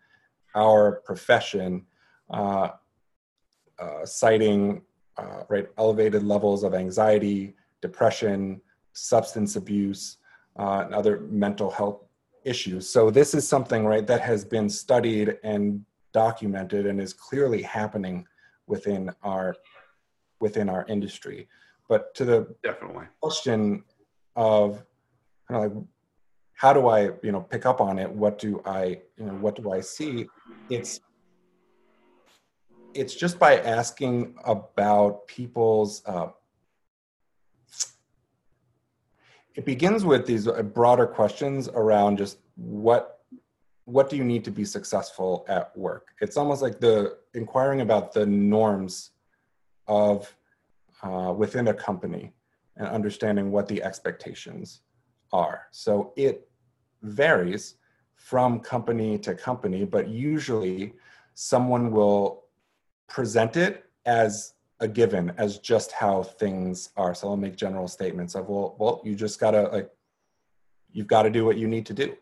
our 0.54 1.00
profession, 1.04 1.86
uh, 2.30 2.70
uh, 3.78 4.04
citing 4.04 4.82
uh, 5.16 5.42
right 5.48 5.68
elevated 5.78 6.22
levels 6.22 6.62
of 6.62 6.74
anxiety, 6.74 7.54
depression, 7.80 8.60
substance 8.92 9.56
abuse, 9.56 10.18
uh, 10.58 10.82
and 10.84 10.94
other 10.94 11.20
mental 11.30 11.70
health 11.70 12.04
issues. 12.44 12.88
So 12.88 13.10
this 13.10 13.34
is 13.34 13.46
something 13.46 13.86
right 13.86 14.06
that 14.06 14.20
has 14.20 14.44
been 14.44 14.68
studied 14.68 15.38
and 15.42 15.84
documented 16.12 16.86
and 16.86 17.00
is 17.00 17.12
clearly 17.12 17.62
happening 17.62 18.26
within 18.66 19.10
our 19.22 19.56
within 20.40 20.68
our 20.68 20.84
industry. 20.88 21.48
But 21.88 22.14
to 22.16 22.24
the 22.24 22.54
definitely 22.62 23.06
question 23.20 23.84
of 24.34 24.84
kind 25.48 25.64
of 25.64 25.72
like 25.76 25.84
how 26.62 26.72
do 26.72 26.86
I, 26.86 27.10
you 27.24 27.32
know, 27.32 27.40
pick 27.40 27.66
up 27.66 27.80
on 27.80 27.98
it? 27.98 28.08
What 28.08 28.38
do 28.38 28.62
I, 28.64 29.00
you 29.16 29.26
know, 29.26 29.32
what 29.32 29.56
do 29.56 29.72
I 29.72 29.80
see? 29.80 30.28
It's 30.70 31.00
it's 32.94 33.16
just 33.16 33.36
by 33.40 33.58
asking 33.58 34.36
about 34.44 35.26
people's. 35.26 36.02
Uh, 36.06 36.28
it 39.56 39.64
begins 39.64 40.04
with 40.04 40.24
these 40.24 40.46
uh, 40.46 40.62
broader 40.62 41.04
questions 41.04 41.68
around 41.68 42.18
just 42.18 42.38
what 42.54 43.18
what 43.86 44.08
do 44.08 44.16
you 44.16 44.22
need 44.22 44.44
to 44.44 44.52
be 44.52 44.64
successful 44.64 45.44
at 45.48 45.76
work. 45.76 46.12
It's 46.20 46.36
almost 46.36 46.62
like 46.62 46.78
the 46.78 47.18
inquiring 47.34 47.80
about 47.80 48.12
the 48.12 48.24
norms 48.24 49.10
of 49.88 50.32
uh, 51.02 51.34
within 51.36 51.66
a 51.66 51.74
company 51.74 52.32
and 52.76 52.86
understanding 52.86 53.50
what 53.50 53.66
the 53.66 53.82
expectations 53.82 54.82
are. 55.32 55.62
So 55.72 56.12
it 56.14 56.48
varies 57.02 57.76
from 58.14 58.60
company 58.60 59.18
to 59.18 59.34
company, 59.34 59.84
but 59.84 60.08
usually 60.08 60.94
someone 61.34 61.90
will 61.90 62.44
present 63.08 63.56
it 63.56 63.84
as 64.06 64.54
a 64.80 64.88
given, 64.88 65.32
as 65.38 65.58
just 65.58 65.92
how 65.92 66.22
things 66.22 66.90
are. 66.96 67.14
So 67.14 67.28
I'll 67.28 67.36
make 67.36 67.56
general 67.56 67.88
statements 67.88 68.34
of, 68.34 68.48
well, 68.48 68.76
well, 68.78 69.00
you 69.04 69.14
just 69.14 69.38
gotta 69.38 69.62
like, 69.68 69.90
you've 70.92 71.06
got 71.06 71.22
to 71.22 71.30
do 71.30 71.44
what 71.44 71.56
you 71.56 71.68
need 71.68 71.86
to 71.86 71.94
do, 71.94 72.14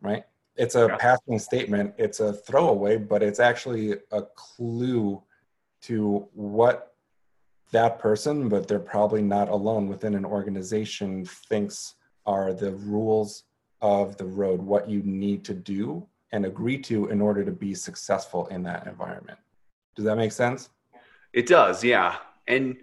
right? 0.00 0.24
It's 0.56 0.74
a 0.74 0.86
Yeah. 0.86 0.96
passing 0.96 1.38
statement. 1.38 1.94
It's 1.98 2.20
a 2.20 2.32
throwaway, 2.32 2.96
but 2.96 3.22
it's 3.22 3.40
actually 3.40 3.98
a 4.10 4.22
clue 4.34 5.22
to 5.82 6.28
what 6.32 6.94
that 7.72 7.98
person, 7.98 8.48
but 8.48 8.66
they're 8.66 8.78
probably 8.78 9.22
not 9.22 9.48
alone 9.48 9.88
within 9.88 10.14
an 10.14 10.24
organization, 10.24 11.24
thinks 11.24 11.94
are 12.30 12.52
the 12.52 12.72
rules 12.72 13.44
of 13.80 14.16
the 14.16 14.24
road, 14.24 14.62
what 14.62 14.88
you 14.88 15.02
need 15.02 15.44
to 15.44 15.54
do 15.54 16.06
and 16.32 16.46
agree 16.46 16.78
to 16.78 17.08
in 17.08 17.20
order 17.20 17.44
to 17.44 17.50
be 17.50 17.74
successful 17.74 18.46
in 18.48 18.62
that 18.62 18.86
environment. 18.86 19.38
Does 19.96 20.04
that 20.04 20.16
make 20.16 20.30
sense? 20.30 20.70
It 21.32 21.46
does, 21.46 21.82
yeah. 21.82 22.16
And 22.46 22.76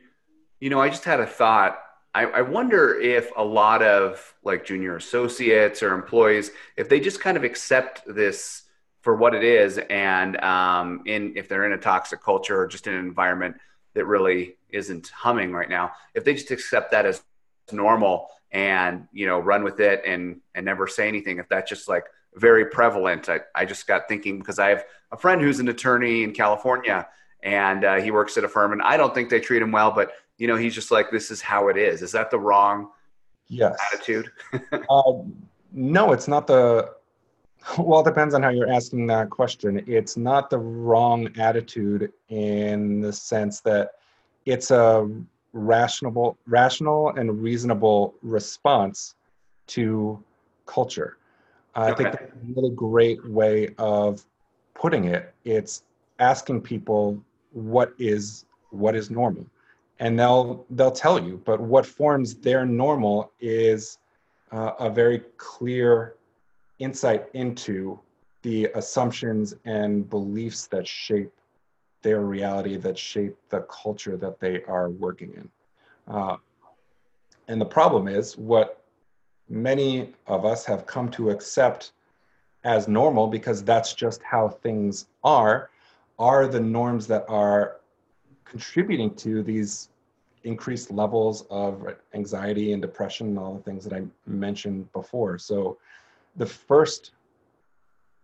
you 0.60 0.70
know, 0.70 0.82
I 0.82 0.90
just 0.90 1.06
had 1.06 1.22
a 1.22 1.26
thought. 1.26 1.80
I, 2.14 2.26
I 2.26 2.42
wonder 2.42 3.00
if 3.00 3.32
a 3.38 3.44
lot 3.44 3.82
of 3.84 4.36
like 4.44 4.66
junior 4.66 4.96
associates 4.98 5.82
or 5.82 5.94
employees, 5.94 6.52
if 6.76 6.90
they 6.90 7.00
just 7.00 7.22
kind 7.22 7.38
of 7.38 7.44
accept 7.44 8.02
this 8.06 8.64
for 9.02 9.16
what 9.16 9.34
it 9.34 9.44
is, 9.44 9.78
and 9.90 10.36
um, 10.38 11.04
in 11.06 11.34
if 11.38 11.48
they're 11.48 11.66
in 11.66 11.74
a 11.74 11.78
toxic 11.78 12.22
culture 12.22 12.60
or 12.60 12.68
just 12.68 12.88
in 12.88 12.94
an 12.94 13.06
environment 13.06 13.56
that 13.94 14.06
really 14.06 14.58
isn't 14.70 15.08
humming 15.10 15.54
right 15.54 15.70
now, 15.70 15.92
if 16.16 16.26
they 16.26 16.34
just 16.34 16.52
accept 16.52 16.92
that 16.92 17.06
as 17.06 17.22
normal 17.76 18.30
and 18.52 19.08
you 19.12 19.26
know 19.26 19.40
run 19.40 19.64
with 19.64 19.80
it 19.80 20.02
and 20.06 20.40
and 20.56 20.66
never 20.66 20.88
say 20.88 21.08
anything, 21.08 21.38
if 21.40 21.48
that's 21.50 21.70
just 21.70 21.88
like 21.88 22.06
very 22.36 22.66
prevalent, 22.66 23.30
I, 23.30 23.40
I 23.56 23.66
just 23.66 23.88
got 23.88 24.08
thinking 24.08 24.40
because 24.40 24.60
I 24.60 24.70
have 24.70 24.86
a 25.12 25.18
friend 25.18 25.42
who's 25.42 25.60
an 25.60 25.68
attorney 25.70 26.24
in 26.24 26.34
California 26.34 27.08
and 27.44 27.84
uh, 27.84 27.96
he 27.96 28.12
works 28.12 28.38
at 28.38 28.44
a 28.44 28.48
firm 28.48 28.74
and 28.74 28.82
I 28.82 28.98
don't 28.98 29.14
think 29.14 29.30
they 29.30 29.40
treat 29.40 29.62
him 29.62 29.72
well, 29.72 29.92
but 29.92 30.12
you 30.38 30.48
know, 30.48 30.56
he's 30.56 30.76
just 30.76 30.92
like, 30.92 31.10
this 31.10 31.32
is 31.32 31.42
how 31.42 31.68
it 31.68 31.78
is. 31.78 32.02
Is 32.02 32.12
that 32.12 32.30
the 32.30 32.40
wrong 32.40 32.90
Yes. 33.48 33.78
attitude? 33.92 34.32
Uh, 34.90 35.14
no, 35.72 36.12
it's 36.12 36.28
not 36.28 36.48
the. 36.48 36.94
Well, 37.78 38.02
it 38.02 38.06
depends 38.06 38.34
on 38.34 38.44
how 38.44 38.50
you're 38.50 38.72
asking 38.72 39.08
that 39.08 39.30
question. 39.30 39.84
It's 39.88 40.16
not 40.16 40.50
the 40.50 40.58
wrong 40.60 41.30
attitude 41.38 42.14
in 42.30 43.02
the 43.02 43.12
sense 43.12 43.62
that 43.62 43.92
it's 44.46 44.72
a 44.72 45.10
rational, 45.58 46.38
rational 46.48 47.10
and 47.18 47.42
reasonable 47.42 48.14
response 48.22 49.16
to 49.68 50.24
culture. 50.66 51.18
I 51.76 51.94
think 51.94 52.12
that's 52.12 52.32
a 52.32 52.54
really 52.56 52.72
great 52.72 53.28
way 53.30 53.74
of 53.78 54.26
putting 54.74 55.06
it. 55.06 55.34
It's 55.46 55.84
asking 56.20 56.62
people 56.62 57.22
what 57.52 57.94
is 57.98 58.46
what 58.72 58.96
is 58.96 59.10
normal, 59.12 59.46
and 60.00 60.20
they'll 60.20 60.66
they'll 60.72 60.92
tell 60.92 61.22
you. 61.24 61.42
But 61.46 61.60
what 61.62 61.86
forms 61.86 62.36
their 62.36 62.66
normal 62.66 63.32
is 63.40 64.00
uh, 64.52 64.72
a 64.80 64.90
very 64.90 65.20
clear 65.38 66.16
insight 66.80 67.28
into 67.34 68.00
the 68.42 68.66
assumptions 68.76 69.54
and 69.66 70.10
beliefs 70.10 70.68
that 70.68 70.88
shape 70.88 71.32
their 72.02 72.22
reality 72.22 72.78
that 72.78 72.98
shape 72.98 73.36
the 73.50 73.62
culture 73.62 74.18
that 74.18 74.40
they 74.40 74.64
are 74.64 74.90
working 74.90 75.34
in. 75.34 75.50
Uh, 76.08 76.38
and 77.48 77.60
the 77.60 77.66
problem 77.66 78.08
is 78.08 78.38
what 78.38 78.84
many 79.50 80.14
of 80.28 80.46
us 80.46 80.66
have 80.66 80.86
come 80.86 81.10
to 81.10 81.30
accept 81.30 81.94
as 82.64 82.88
normal 82.88 83.28
because 83.28 83.64
that's 83.64 83.94
just 83.94 84.22
how 84.24 84.50
things 84.50 85.08
are, 85.24 85.70
are 86.20 86.48
the 86.48 86.60
norms 86.60 87.08
that 87.08 87.26
are 87.28 87.78
contributing 88.44 89.14
to 89.16 89.44
these 89.44 89.90
increased 90.44 90.92
levels 90.92 91.46
of 91.50 91.86
anxiety 92.14 92.74
and 92.74 92.82
depression 92.82 93.28
and 93.28 93.40
all 93.40 93.56
the 93.56 93.64
things 93.64 93.84
that 93.84 93.94
I 93.94 94.04
mentioned 94.26 94.92
before. 94.94 95.38
So 95.38 95.78
the 96.36 96.46
first 96.46 97.12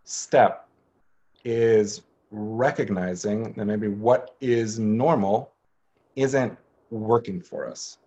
step 0.05 0.67
is 1.43 2.01
recognizing 2.33 3.53
that 3.53 3.65
maybe 3.65 3.87
what 3.87 4.35
is 4.41 4.79
normal 4.79 5.51
isn't 6.15 6.57
working 6.89 7.39
for 7.39 7.67
us. 7.67 7.99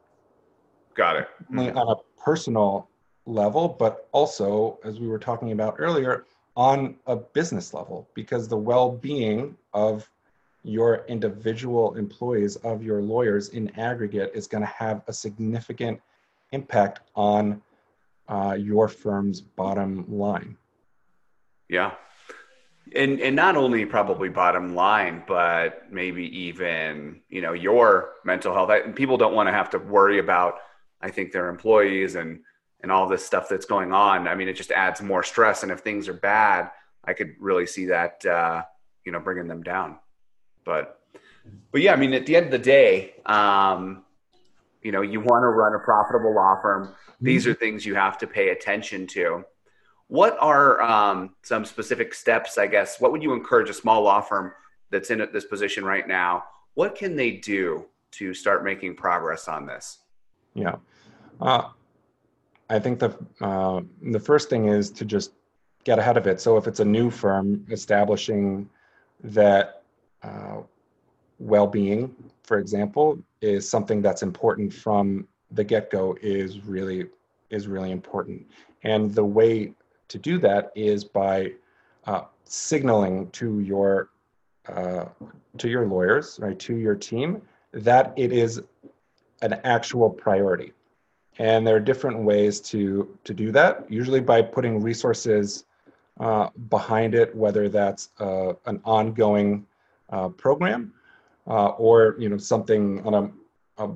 Got 0.94 1.16
it. 1.16 1.28
Mm-hmm. 1.52 1.78
On 1.78 1.96
a 1.96 2.20
personal 2.20 2.88
level, 3.24 3.68
but 3.68 4.08
also, 4.12 4.78
as 4.84 4.98
we 4.98 5.08
were 5.08 5.18
talking 5.18 5.52
about 5.52 5.76
earlier, 5.78 6.24
on 6.56 6.96
a 7.06 7.16
business 7.16 7.72
level, 7.72 8.08
because 8.14 8.48
the 8.48 8.56
well 8.56 8.90
being 8.90 9.56
of 9.74 10.08
your 10.62 11.04
individual 11.06 11.94
employees, 11.94 12.56
of 12.56 12.82
your 12.82 13.00
lawyers 13.00 13.50
in 13.50 13.70
aggregate, 13.78 14.32
is 14.34 14.48
going 14.48 14.62
to 14.62 14.66
have 14.66 15.02
a 15.06 15.12
significant 15.12 16.00
impact 16.52 17.00
on 17.14 17.62
uh, 18.28 18.56
your 18.58 18.88
firm's 18.88 19.40
bottom 19.40 20.04
line. 20.08 20.56
Yeah. 21.68 21.92
And, 22.94 23.20
and 23.20 23.34
not 23.34 23.56
only 23.56 23.84
probably 23.84 24.28
bottom 24.28 24.74
line, 24.74 25.24
but 25.26 25.90
maybe 25.90 26.24
even 26.38 27.20
you 27.28 27.42
know 27.42 27.52
your 27.52 28.12
mental 28.24 28.54
health. 28.54 28.94
People 28.94 29.16
don't 29.16 29.34
want 29.34 29.48
to 29.48 29.52
have 29.52 29.70
to 29.70 29.78
worry 29.78 30.18
about, 30.18 30.54
I 31.00 31.10
think, 31.10 31.32
their 31.32 31.48
employees 31.48 32.14
and 32.14 32.40
and 32.82 32.92
all 32.92 33.08
this 33.08 33.24
stuff 33.24 33.48
that's 33.48 33.66
going 33.66 33.92
on. 33.92 34.28
I 34.28 34.34
mean, 34.34 34.48
it 34.48 34.52
just 34.52 34.70
adds 34.70 35.02
more 35.02 35.22
stress. 35.22 35.62
And 35.62 35.72
if 35.72 35.80
things 35.80 36.08
are 36.08 36.14
bad, 36.14 36.70
I 37.04 37.14
could 37.14 37.34
really 37.40 37.66
see 37.66 37.86
that, 37.86 38.24
uh, 38.24 38.62
you 39.04 39.12
know, 39.12 39.20
bringing 39.20 39.48
them 39.48 39.62
down. 39.62 39.98
But, 40.64 41.00
but 41.72 41.80
yeah, 41.80 41.94
I 41.94 41.96
mean, 41.96 42.12
at 42.12 42.26
the 42.26 42.36
end 42.36 42.46
of 42.46 42.52
the 42.52 42.58
day, 42.58 43.14
um, 43.26 44.04
you 44.82 44.92
know, 44.92 45.02
you 45.02 45.20
want 45.20 45.42
to 45.42 45.48
run 45.48 45.74
a 45.74 45.78
profitable 45.80 46.34
law 46.34 46.60
firm. 46.62 46.94
These 47.20 47.42
mm-hmm. 47.42 47.52
are 47.52 47.54
things 47.54 47.86
you 47.86 47.94
have 47.94 48.18
to 48.18 48.26
pay 48.26 48.50
attention 48.50 49.06
to. 49.08 49.44
What 50.08 50.36
are 50.40 50.80
um, 50.82 51.34
some 51.42 51.64
specific 51.64 52.14
steps, 52.14 52.58
I 52.58 52.66
guess? 52.66 53.00
What 53.00 53.12
would 53.12 53.22
you 53.22 53.32
encourage 53.32 53.68
a 53.68 53.74
small 53.74 54.02
law 54.02 54.20
firm 54.20 54.52
that's 54.90 55.10
in 55.10 55.26
this 55.32 55.44
position 55.44 55.84
right 55.84 56.06
now? 56.06 56.44
What 56.74 56.94
can 56.94 57.16
they 57.16 57.32
do 57.32 57.86
to 58.12 58.32
start 58.32 58.62
making 58.62 58.96
progress 58.96 59.48
on 59.48 59.66
this? 59.66 59.98
Yeah. 60.54 60.76
Uh, 61.40 61.70
I 62.70 62.78
think 62.78 62.98
the 62.98 63.16
uh, 63.40 63.80
the 64.02 64.20
first 64.20 64.48
thing 64.48 64.68
is 64.68 64.90
to 64.92 65.04
just 65.04 65.32
get 65.84 65.98
ahead 65.98 66.16
of 66.16 66.26
it. 66.26 66.40
So 66.40 66.56
if 66.56 66.66
it's 66.66 66.80
a 66.80 66.84
new 66.84 67.10
firm 67.10 67.66
establishing 67.70 68.68
that 69.22 69.82
uh, 70.22 70.58
well-being, 71.38 72.14
for 72.42 72.58
example, 72.58 73.18
is 73.40 73.68
something 73.68 74.02
that's 74.02 74.22
important 74.22 74.72
from 74.72 75.28
the 75.52 75.62
get-go 75.62 76.16
is 76.22 76.60
really 76.60 77.06
is 77.50 77.68
really 77.68 77.90
important. 77.90 78.46
And 78.82 79.14
the 79.14 79.24
way 79.24 79.72
to 80.08 80.18
do 80.18 80.38
that 80.38 80.72
is 80.74 81.04
by 81.04 81.52
uh, 82.06 82.22
signaling 82.44 83.30
to 83.30 83.60
your 83.60 84.10
uh, 84.68 85.06
to 85.58 85.68
your 85.68 85.86
lawyers, 85.86 86.38
right, 86.42 86.58
to 86.58 86.74
your 86.76 86.96
team, 86.96 87.40
that 87.72 88.12
it 88.16 88.32
is 88.32 88.60
an 89.42 89.54
actual 89.64 90.10
priority. 90.10 90.72
And 91.38 91.66
there 91.66 91.76
are 91.76 91.80
different 91.80 92.18
ways 92.24 92.60
to, 92.62 93.16
to 93.24 93.34
do 93.34 93.52
that, 93.52 93.90
usually 93.90 94.20
by 94.20 94.42
putting 94.42 94.80
resources 94.80 95.64
uh, 96.18 96.48
behind 96.70 97.14
it, 97.14 97.34
whether 97.34 97.68
that's 97.68 98.10
uh, 98.18 98.54
an 98.64 98.80
ongoing 98.84 99.66
uh, 100.10 100.30
program 100.30 100.92
uh, 101.46 101.68
or 101.70 102.16
you 102.18 102.28
know 102.28 102.38
something 102.38 103.04
on 103.06 103.14
a, 103.14 103.84
a, 103.84 103.90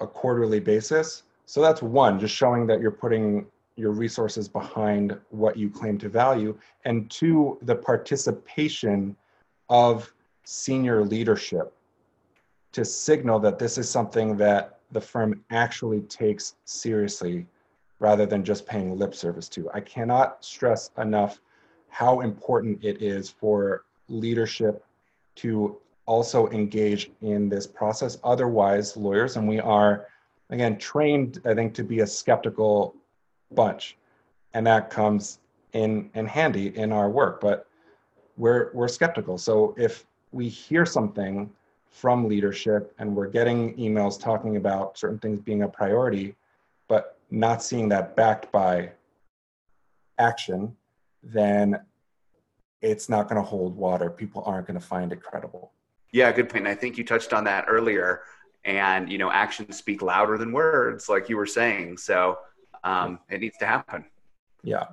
a, 0.00 0.06
quarterly 0.06 0.60
basis. 0.60 1.22
So 1.46 1.62
that's 1.62 1.80
one, 1.80 2.20
just 2.20 2.34
showing 2.34 2.66
that 2.66 2.80
you're 2.80 2.90
putting 2.90 3.46
your 3.78 3.92
resources 3.92 4.48
behind 4.48 5.16
what 5.30 5.56
you 5.56 5.70
claim 5.70 5.96
to 5.98 6.08
value. 6.08 6.58
And 6.84 7.10
two, 7.10 7.58
the 7.62 7.76
participation 7.76 9.16
of 9.68 10.12
senior 10.44 11.04
leadership 11.04 11.72
to 12.72 12.84
signal 12.84 13.38
that 13.40 13.58
this 13.58 13.78
is 13.78 13.88
something 13.88 14.36
that 14.36 14.80
the 14.92 15.00
firm 15.00 15.44
actually 15.50 16.00
takes 16.02 16.56
seriously 16.64 17.46
rather 17.98 18.26
than 18.26 18.44
just 18.44 18.66
paying 18.66 18.98
lip 18.98 19.14
service 19.14 19.48
to. 19.50 19.70
I 19.72 19.80
cannot 19.80 20.44
stress 20.44 20.90
enough 20.98 21.40
how 21.88 22.20
important 22.20 22.82
it 22.84 23.02
is 23.02 23.28
for 23.30 23.84
leadership 24.08 24.84
to 25.36 25.78
also 26.06 26.48
engage 26.48 27.10
in 27.20 27.48
this 27.48 27.66
process. 27.66 28.18
Otherwise, 28.24 28.96
lawyers, 28.96 29.36
and 29.36 29.46
we 29.46 29.60
are, 29.60 30.06
again, 30.50 30.78
trained, 30.78 31.40
I 31.44 31.54
think, 31.54 31.74
to 31.74 31.84
be 31.84 32.00
a 32.00 32.06
skeptical 32.06 32.94
bunch. 33.54 33.96
And 34.54 34.66
that 34.66 34.90
comes 34.90 35.38
in, 35.72 36.10
in 36.14 36.26
handy 36.26 36.76
in 36.76 36.92
our 36.92 37.10
work, 37.10 37.40
but 37.40 37.66
we're, 38.36 38.70
we're 38.72 38.88
skeptical. 38.88 39.38
So 39.38 39.74
if 39.76 40.06
we 40.32 40.48
hear 40.48 40.86
something 40.86 41.50
from 41.90 42.28
leadership 42.28 42.94
and 42.98 43.14
we're 43.14 43.26
getting 43.28 43.74
emails 43.76 44.20
talking 44.20 44.56
about 44.56 44.98
certain 44.98 45.18
things 45.18 45.40
being 45.40 45.62
a 45.62 45.68
priority, 45.68 46.34
but 46.86 47.18
not 47.30 47.62
seeing 47.62 47.88
that 47.90 48.16
backed 48.16 48.50
by 48.52 48.90
action, 50.18 50.74
then 51.22 51.80
it's 52.80 53.08
not 53.08 53.28
going 53.28 53.40
to 53.40 53.46
hold 53.46 53.76
water. 53.76 54.10
People 54.10 54.42
aren't 54.46 54.66
going 54.66 54.78
to 54.78 54.84
find 54.84 55.12
it 55.12 55.22
credible. 55.22 55.72
Yeah, 56.12 56.30
good 56.32 56.48
point. 56.48 56.66
I 56.66 56.74
think 56.74 56.96
you 56.96 57.04
touched 57.04 57.32
on 57.32 57.44
that 57.44 57.64
earlier. 57.68 58.22
And 58.64 59.10
you 59.10 59.18
know, 59.18 59.30
actions 59.30 59.76
speak 59.76 60.02
louder 60.02 60.36
than 60.36 60.52
words, 60.52 61.08
like 61.08 61.28
you 61.28 61.36
were 61.36 61.46
saying. 61.46 61.98
So 61.98 62.38
um, 62.84 63.18
it 63.28 63.40
needs 63.40 63.56
to 63.58 63.66
happen. 63.66 64.04
Yeah, 64.62 64.86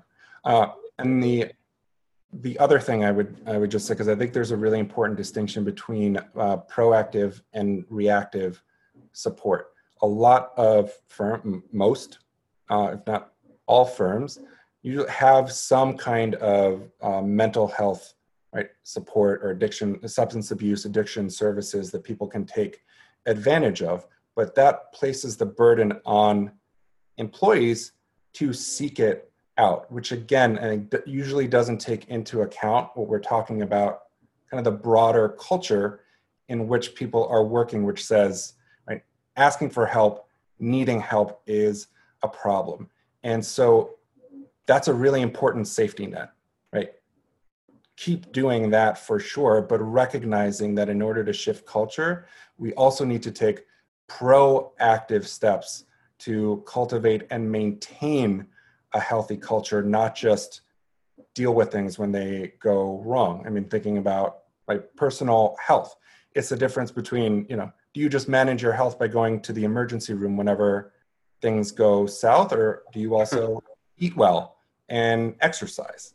uh, 0.43 0.67
and 0.99 1.21
the 1.21 1.51
the 2.41 2.57
other 2.59 2.79
thing 2.79 3.03
I 3.03 3.11
would 3.11 3.41
I 3.45 3.57
would 3.57 3.71
just 3.71 3.87
say 3.87 3.93
because 3.93 4.09
I 4.09 4.15
think 4.15 4.33
there's 4.33 4.51
a 4.51 4.57
really 4.57 4.79
important 4.79 5.17
distinction 5.17 5.63
between 5.63 6.17
uh, 6.17 6.57
proactive 6.69 7.41
and 7.53 7.85
reactive 7.89 8.61
support. 9.13 9.71
A 10.01 10.07
lot 10.07 10.51
of 10.57 10.91
firm, 11.07 11.63
most, 11.71 12.19
uh, 12.69 12.91
if 12.93 13.07
not 13.07 13.31
all 13.65 13.85
firms, 13.85 14.39
you 14.83 15.05
have 15.07 15.51
some 15.51 15.97
kind 15.97 16.35
of 16.35 16.91
uh, 17.01 17.21
mental 17.21 17.67
health 17.67 18.13
right 18.53 18.69
support 18.83 19.43
or 19.43 19.49
addiction, 19.49 20.07
substance 20.07 20.51
abuse 20.51 20.85
addiction 20.85 21.29
services 21.29 21.91
that 21.91 22.03
people 22.03 22.27
can 22.27 22.45
take 22.45 22.81
advantage 23.25 23.81
of. 23.81 24.07
But 24.35 24.55
that 24.55 24.93
places 24.93 25.37
the 25.37 25.45
burden 25.45 25.93
on 26.05 26.51
employees 27.17 27.93
to 28.33 28.53
seek 28.53 28.99
it 28.99 29.31
out, 29.57 29.89
which 29.91 30.11
again, 30.11 30.89
usually 31.05 31.47
doesn't 31.47 31.77
take 31.77 32.09
into 32.09 32.41
account 32.41 32.89
what 32.95 33.07
we're 33.07 33.19
talking 33.19 33.61
about, 33.61 34.01
kind 34.49 34.65
of 34.65 34.65
the 34.65 34.77
broader 34.77 35.29
culture 35.29 36.01
in 36.49 36.67
which 36.67 36.95
people 36.95 37.27
are 37.27 37.43
working, 37.43 37.83
which 37.83 38.03
says, 38.03 38.53
right, 38.87 39.03
asking 39.35 39.69
for 39.69 39.85
help, 39.85 40.27
needing 40.59 40.99
help 40.99 41.41
is 41.47 41.87
a 42.21 42.27
problem. 42.27 42.89
And 43.23 43.43
so 43.43 43.95
that's 44.67 44.87
a 44.87 44.93
really 44.93 45.21
important 45.21 45.67
safety 45.67 46.05
net, 46.07 46.31
right? 46.73 46.91
Keep 47.97 48.31
doing 48.31 48.69
that 48.71 48.97
for 48.97 49.19
sure, 49.19 49.61
but 49.61 49.79
recognizing 49.79 50.75
that 50.75 50.89
in 50.89 51.01
order 51.01 51.23
to 51.23 51.33
shift 51.33 51.65
culture, 51.65 52.27
we 52.57 52.73
also 52.73 53.05
need 53.05 53.23
to 53.23 53.31
take 53.31 53.65
proactive 54.07 55.25
steps 55.25 55.85
to 56.19 56.63
cultivate 56.65 57.27
and 57.29 57.51
maintain 57.51 58.47
a 58.93 58.99
healthy 58.99 59.37
culture, 59.37 59.81
not 59.83 60.15
just 60.15 60.61
deal 61.33 61.53
with 61.53 61.71
things 61.71 61.99
when 61.99 62.11
they 62.11 62.53
go 62.59 63.01
wrong. 63.05 63.43
I 63.45 63.49
mean, 63.49 63.65
thinking 63.65 63.97
about 63.97 64.39
like 64.67 64.95
personal 64.95 65.55
health, 65.65 65.95
it's 66.33 66.49
the 66.49 66.55
difference 66.55 66.91
between, 66.91 67.45
you 67.49 67.57
know, 67.57 67.71
do 67.93 67.99
you 67.99 68.09
just 68.09 68.27
manage 68.27 68.61
your 68.61 68.73
health 68.73 68.97
by 68.99 69.07
going 69.07 69.41
to 69.41 69.53
the 69.53 69.63
emergency 69.63 70.13
room 70.13 70.37
whenever 70.37 70.93
things 71.41 71.71
go 71.71 72.05
south, 72.05 72.51
or 72.53 72.83
do 72.91 72.99
you 72.99 73.15
also 73.15 73.55
hmm. 73.55 73.59
eat 73.97 74.15
well 74.15 74.57
and 74.89 75.35
exercise, 75.41 76.13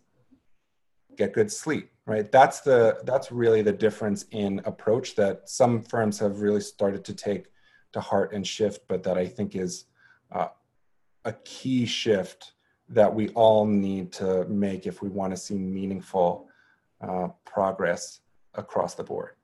get 1.16 1.32
good 1.32 1.50
sleep? 1.50 1.90
Right. 2.06 2.30
That's 2.32 2.60
the 2.60 2.98
that's 3.04 3.30
really 3.30 3.62
the 3.62 3.72
difference 3.72 4.24
in 4.32 4.60
approach 4.64 5.14
that 5.14 5.48
some 5.48 5.80
firms 5.80 6.18
have 6.18 6.40
really 6.40 6.60
started 6.60 7.04
to 7.04 7.14
take 7.14 7.46
to 7.92 8.00
heart 8.00 8.32
and 8.32 8.44
shift, 8.44 8.88
but 8.88 9.02
that 9.04 9.16
I 9.16 9.26
think 9.26 9.54
is 9.54 9.84
uh, 10.32 10.48
a 11.24 11.32
key 11.44 11.86
shift 11.86 12.52
that 12.88 13.14
we 13.14 13.28
all 13.30 13.64
need 13.66 14.12
to 14.12 14.44
make 14.46 14.86
if 14.86 15.02
we 15.02 15.08
want 15.08 15.32
to 15.32 15.36
see 15.36 15.54
meaningful 15.54 16.48
uh, 17.00 17.28
progress 17.44 18.20
across 18.54 18.94
the 18.94 19.04
board. 19.04 19.34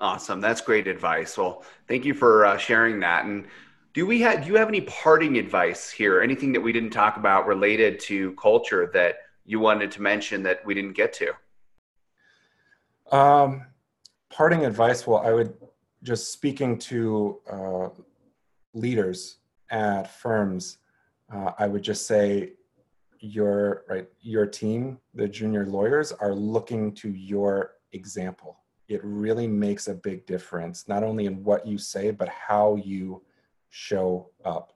Awesome. 0.00 0.40
That's 0.40 0.60
great 0.60 0.86
advice. 0.86 1.36
Well, 1.36 1.64
thank 1.88 2.04
you 2.04 2.14
for 2.14 2.46
uh, 2.46 2.56
sharing 2.56 3.00
that. 3.00 3.24
And 3.24 3.46
do 3.94 4.06
we 4.06 4.20
have 4.20 4.42
do 4.42 4.48
you 4.48 4.56
have 4.56 4.68
any 4.68 4.82
parting 4.82 5.38
advice 5.38 5.90
here? 5.90 6.20
Anything 6.20 6.52
that 6.52 6.60
we 6.60 6.72
didn't 6.72 6.90
talk 6.90 7.16
about 7.16 7.48
related 7.48 7.98
to 8.00 8.32
culture 8.34 8.90
that 8.94 9.16
you 9.44 9.58
wanted 9.58 9.90
to 9.92 10.02
mention 10.02 10.42
that 10.44 10.64
we 10.64 10.72
didn't 10.74 10.92
get 10.92 11.12
to? 11.14 11.32
Um, 13.10 13.66
parting 14.30 14.64
advice. 14.64 15.04
Well, 15.04 15.18
I 15.18 15.32
would 15.32 15.54
just 16.04 16.32
speaking 16.32 16.78
to 16.78 17.40
uh, 17.50 17.88
leaders 18.74 19.38
at 19.70 20.10
firms. 20.10 20.78
Uh, 21.32 21.52
I 21.58 21.66
would 21.66 21.82
just 21.82 22.06
say 22.06 22.52
your 23.20 23.84
right 23.88 24.08
your 24.20 24.46
team, 24.46 24.98
the 25.14 25.28
junior 25.28 25.66
lawyers, 25.66 26.12
are 26.12 26.34
looking 26.34 26.92
to 26.94 27.10
your 27.10 27.74
example. 27.92 28.58
It 28.88 29.00
really 29.04 29.46
makes 29.46 29.88
a 29.88 29.94
big 29.94 30.26
difference, 30.26 30.88
not 30.88 31.02
only 31.02 31.26
in 31.26 31.44
what 31.44 31.66
you 31.66 31.76
say, 31.78 32.10
but 32.10 32.28
how 32.28 32.76
you 32.76 33.22
show 33.68 34.30
up. 34.44 34.72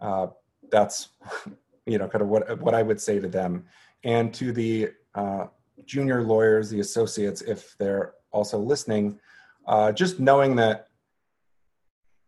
Uh, 0.00 0.28
that's 0.70 1.10
you 1.86 1.98
know 1.98 2.08
kind 2.08 2.22
of 2.22 2.28
what 2.28 2.60
what 2.60 2.74
I 2.74 2.82
would 2.82 3.00
say 3.00 3.20
to 3.20 3.28
them, 3.28 3.66
and 4.04 4.32
to 4.34 4.52
the 4.52 4.90
uh, 5.14 5.46
junior 5.84 6.22
lawyers, 6.22 6.70
the 6.70 6.80
associates, 6.80 7.42
if 7.42 7.76
they're 7.78 8.14
also 8.30 8.58
listening, 8.58 9.18
uh, 9.66 9.92
just 9.92 10.18
knowing 10.18 10.56
that 10.56 10.88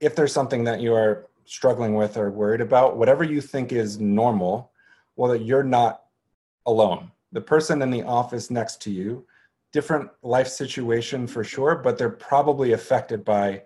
if 0.01 0.15
there's 0.15 0.33
something 0.33 0.65
that 0.65 0.81
you 0.81 0.95
are 0.95 1.29
struggling 1.45 1.95
with 1.95 2.17
or 2.17 2.31
worried 2.31 2.61
about, 2.61 2.97
whatever 2.97 3.25
you 3.25 3.41
think 3.41 3.73
is 3.73 4.01
normal, 4.01 4.73
well, 5.17 5.31
that 5.31 5.43
you're 5.43 5.63
not 5.63 6.05
alone. 6.67 7.11
The 7.33 7.41
person 7.41 7.83
in 7.83 7.91
the 7.91 8.03
office 8.03 8.51
next 8.51 8.81
to 8.83 8.91
you, 8.91 9.27
different 9.73 10.11
life 10.23 10.49
situation 10.49 11.27
for 11.27 11.45
sure, 11.45 11.77
but 11.77 11.99
they're 11.99 12.11
probably 12.11 12.73
affected 12.73 13.25
by 13.25 13.63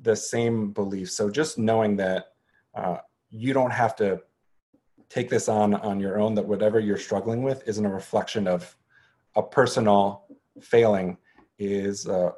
the 0.00 0.16
same 0.16 0.72
beliefs. 0.72 1.16
So 1.16 1.30
just 1.30 1.58
knowing 1.58 1.96
that 1.96 2.32
uh, 2.74 2.98
you 3.30 3.52
don't 3.52 3.70
have 3.70 3.94
to 3.96 4.20
take 5.08 5.28
this 5.28 5.48
on 5.48 5.74
on 5.74 6.00
your 6.00 6.18
own, 6.18 6.34
that 6.34 6.46
whatever 6.46 6.80
you're 6.80 6.96
struggling 6.98 7.42
with 7.42 7.62
isn't 7.68 7.84
a 7.84 7.88
reflection 7.88 8.48
of 8.48 8.76
a 9.36 9.42
personal 9.42 10.24
failing 10.60 11.16
is 11.58 12.08
uh, 12.08 12.32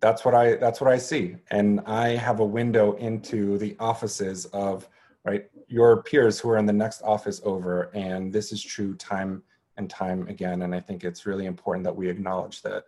that's 0.00 0.24
what 0.24 0.34
I 0.34 0.56
that's 0.56 0.80
what 0.80 0.90
I 0.90 0.98
see, 0.98 1.36
and 1.50 1.80
I 1.80 2.10
have 2.10 2.40
a 2.40 2.44
window 2.44 2.92
into 2.94 3.58
the 3.58 3.76
offices 3.80 4.46
of 4.46 4.88
right 5.24 5.48
your 5.66 6.02
peers 6.02 6.38
who 6.38 6.50
are 6.50 6.56
in 6.56 6.66
the 6.66 6.72
next 6.72 7.02
office 7.02 7.40
over, 7.44 7.90
and 7.94 8.32
this 8.32 8.52
is 8.52 8.62
true 8.62 8.94
time 8.94 9.42
and 9.76 9.90
time 9.90 10.26
again. 10.28 10.62
And 10.62 10.74
I 10.74 10.80
think 10.80 11.04
it's 11.04 11.26
really 11.26 11.46
important 11.46 11.84
that 11.84 11.94
we 11.94 12.08
acknowledge 12.08 12.62
that 12.62 12.84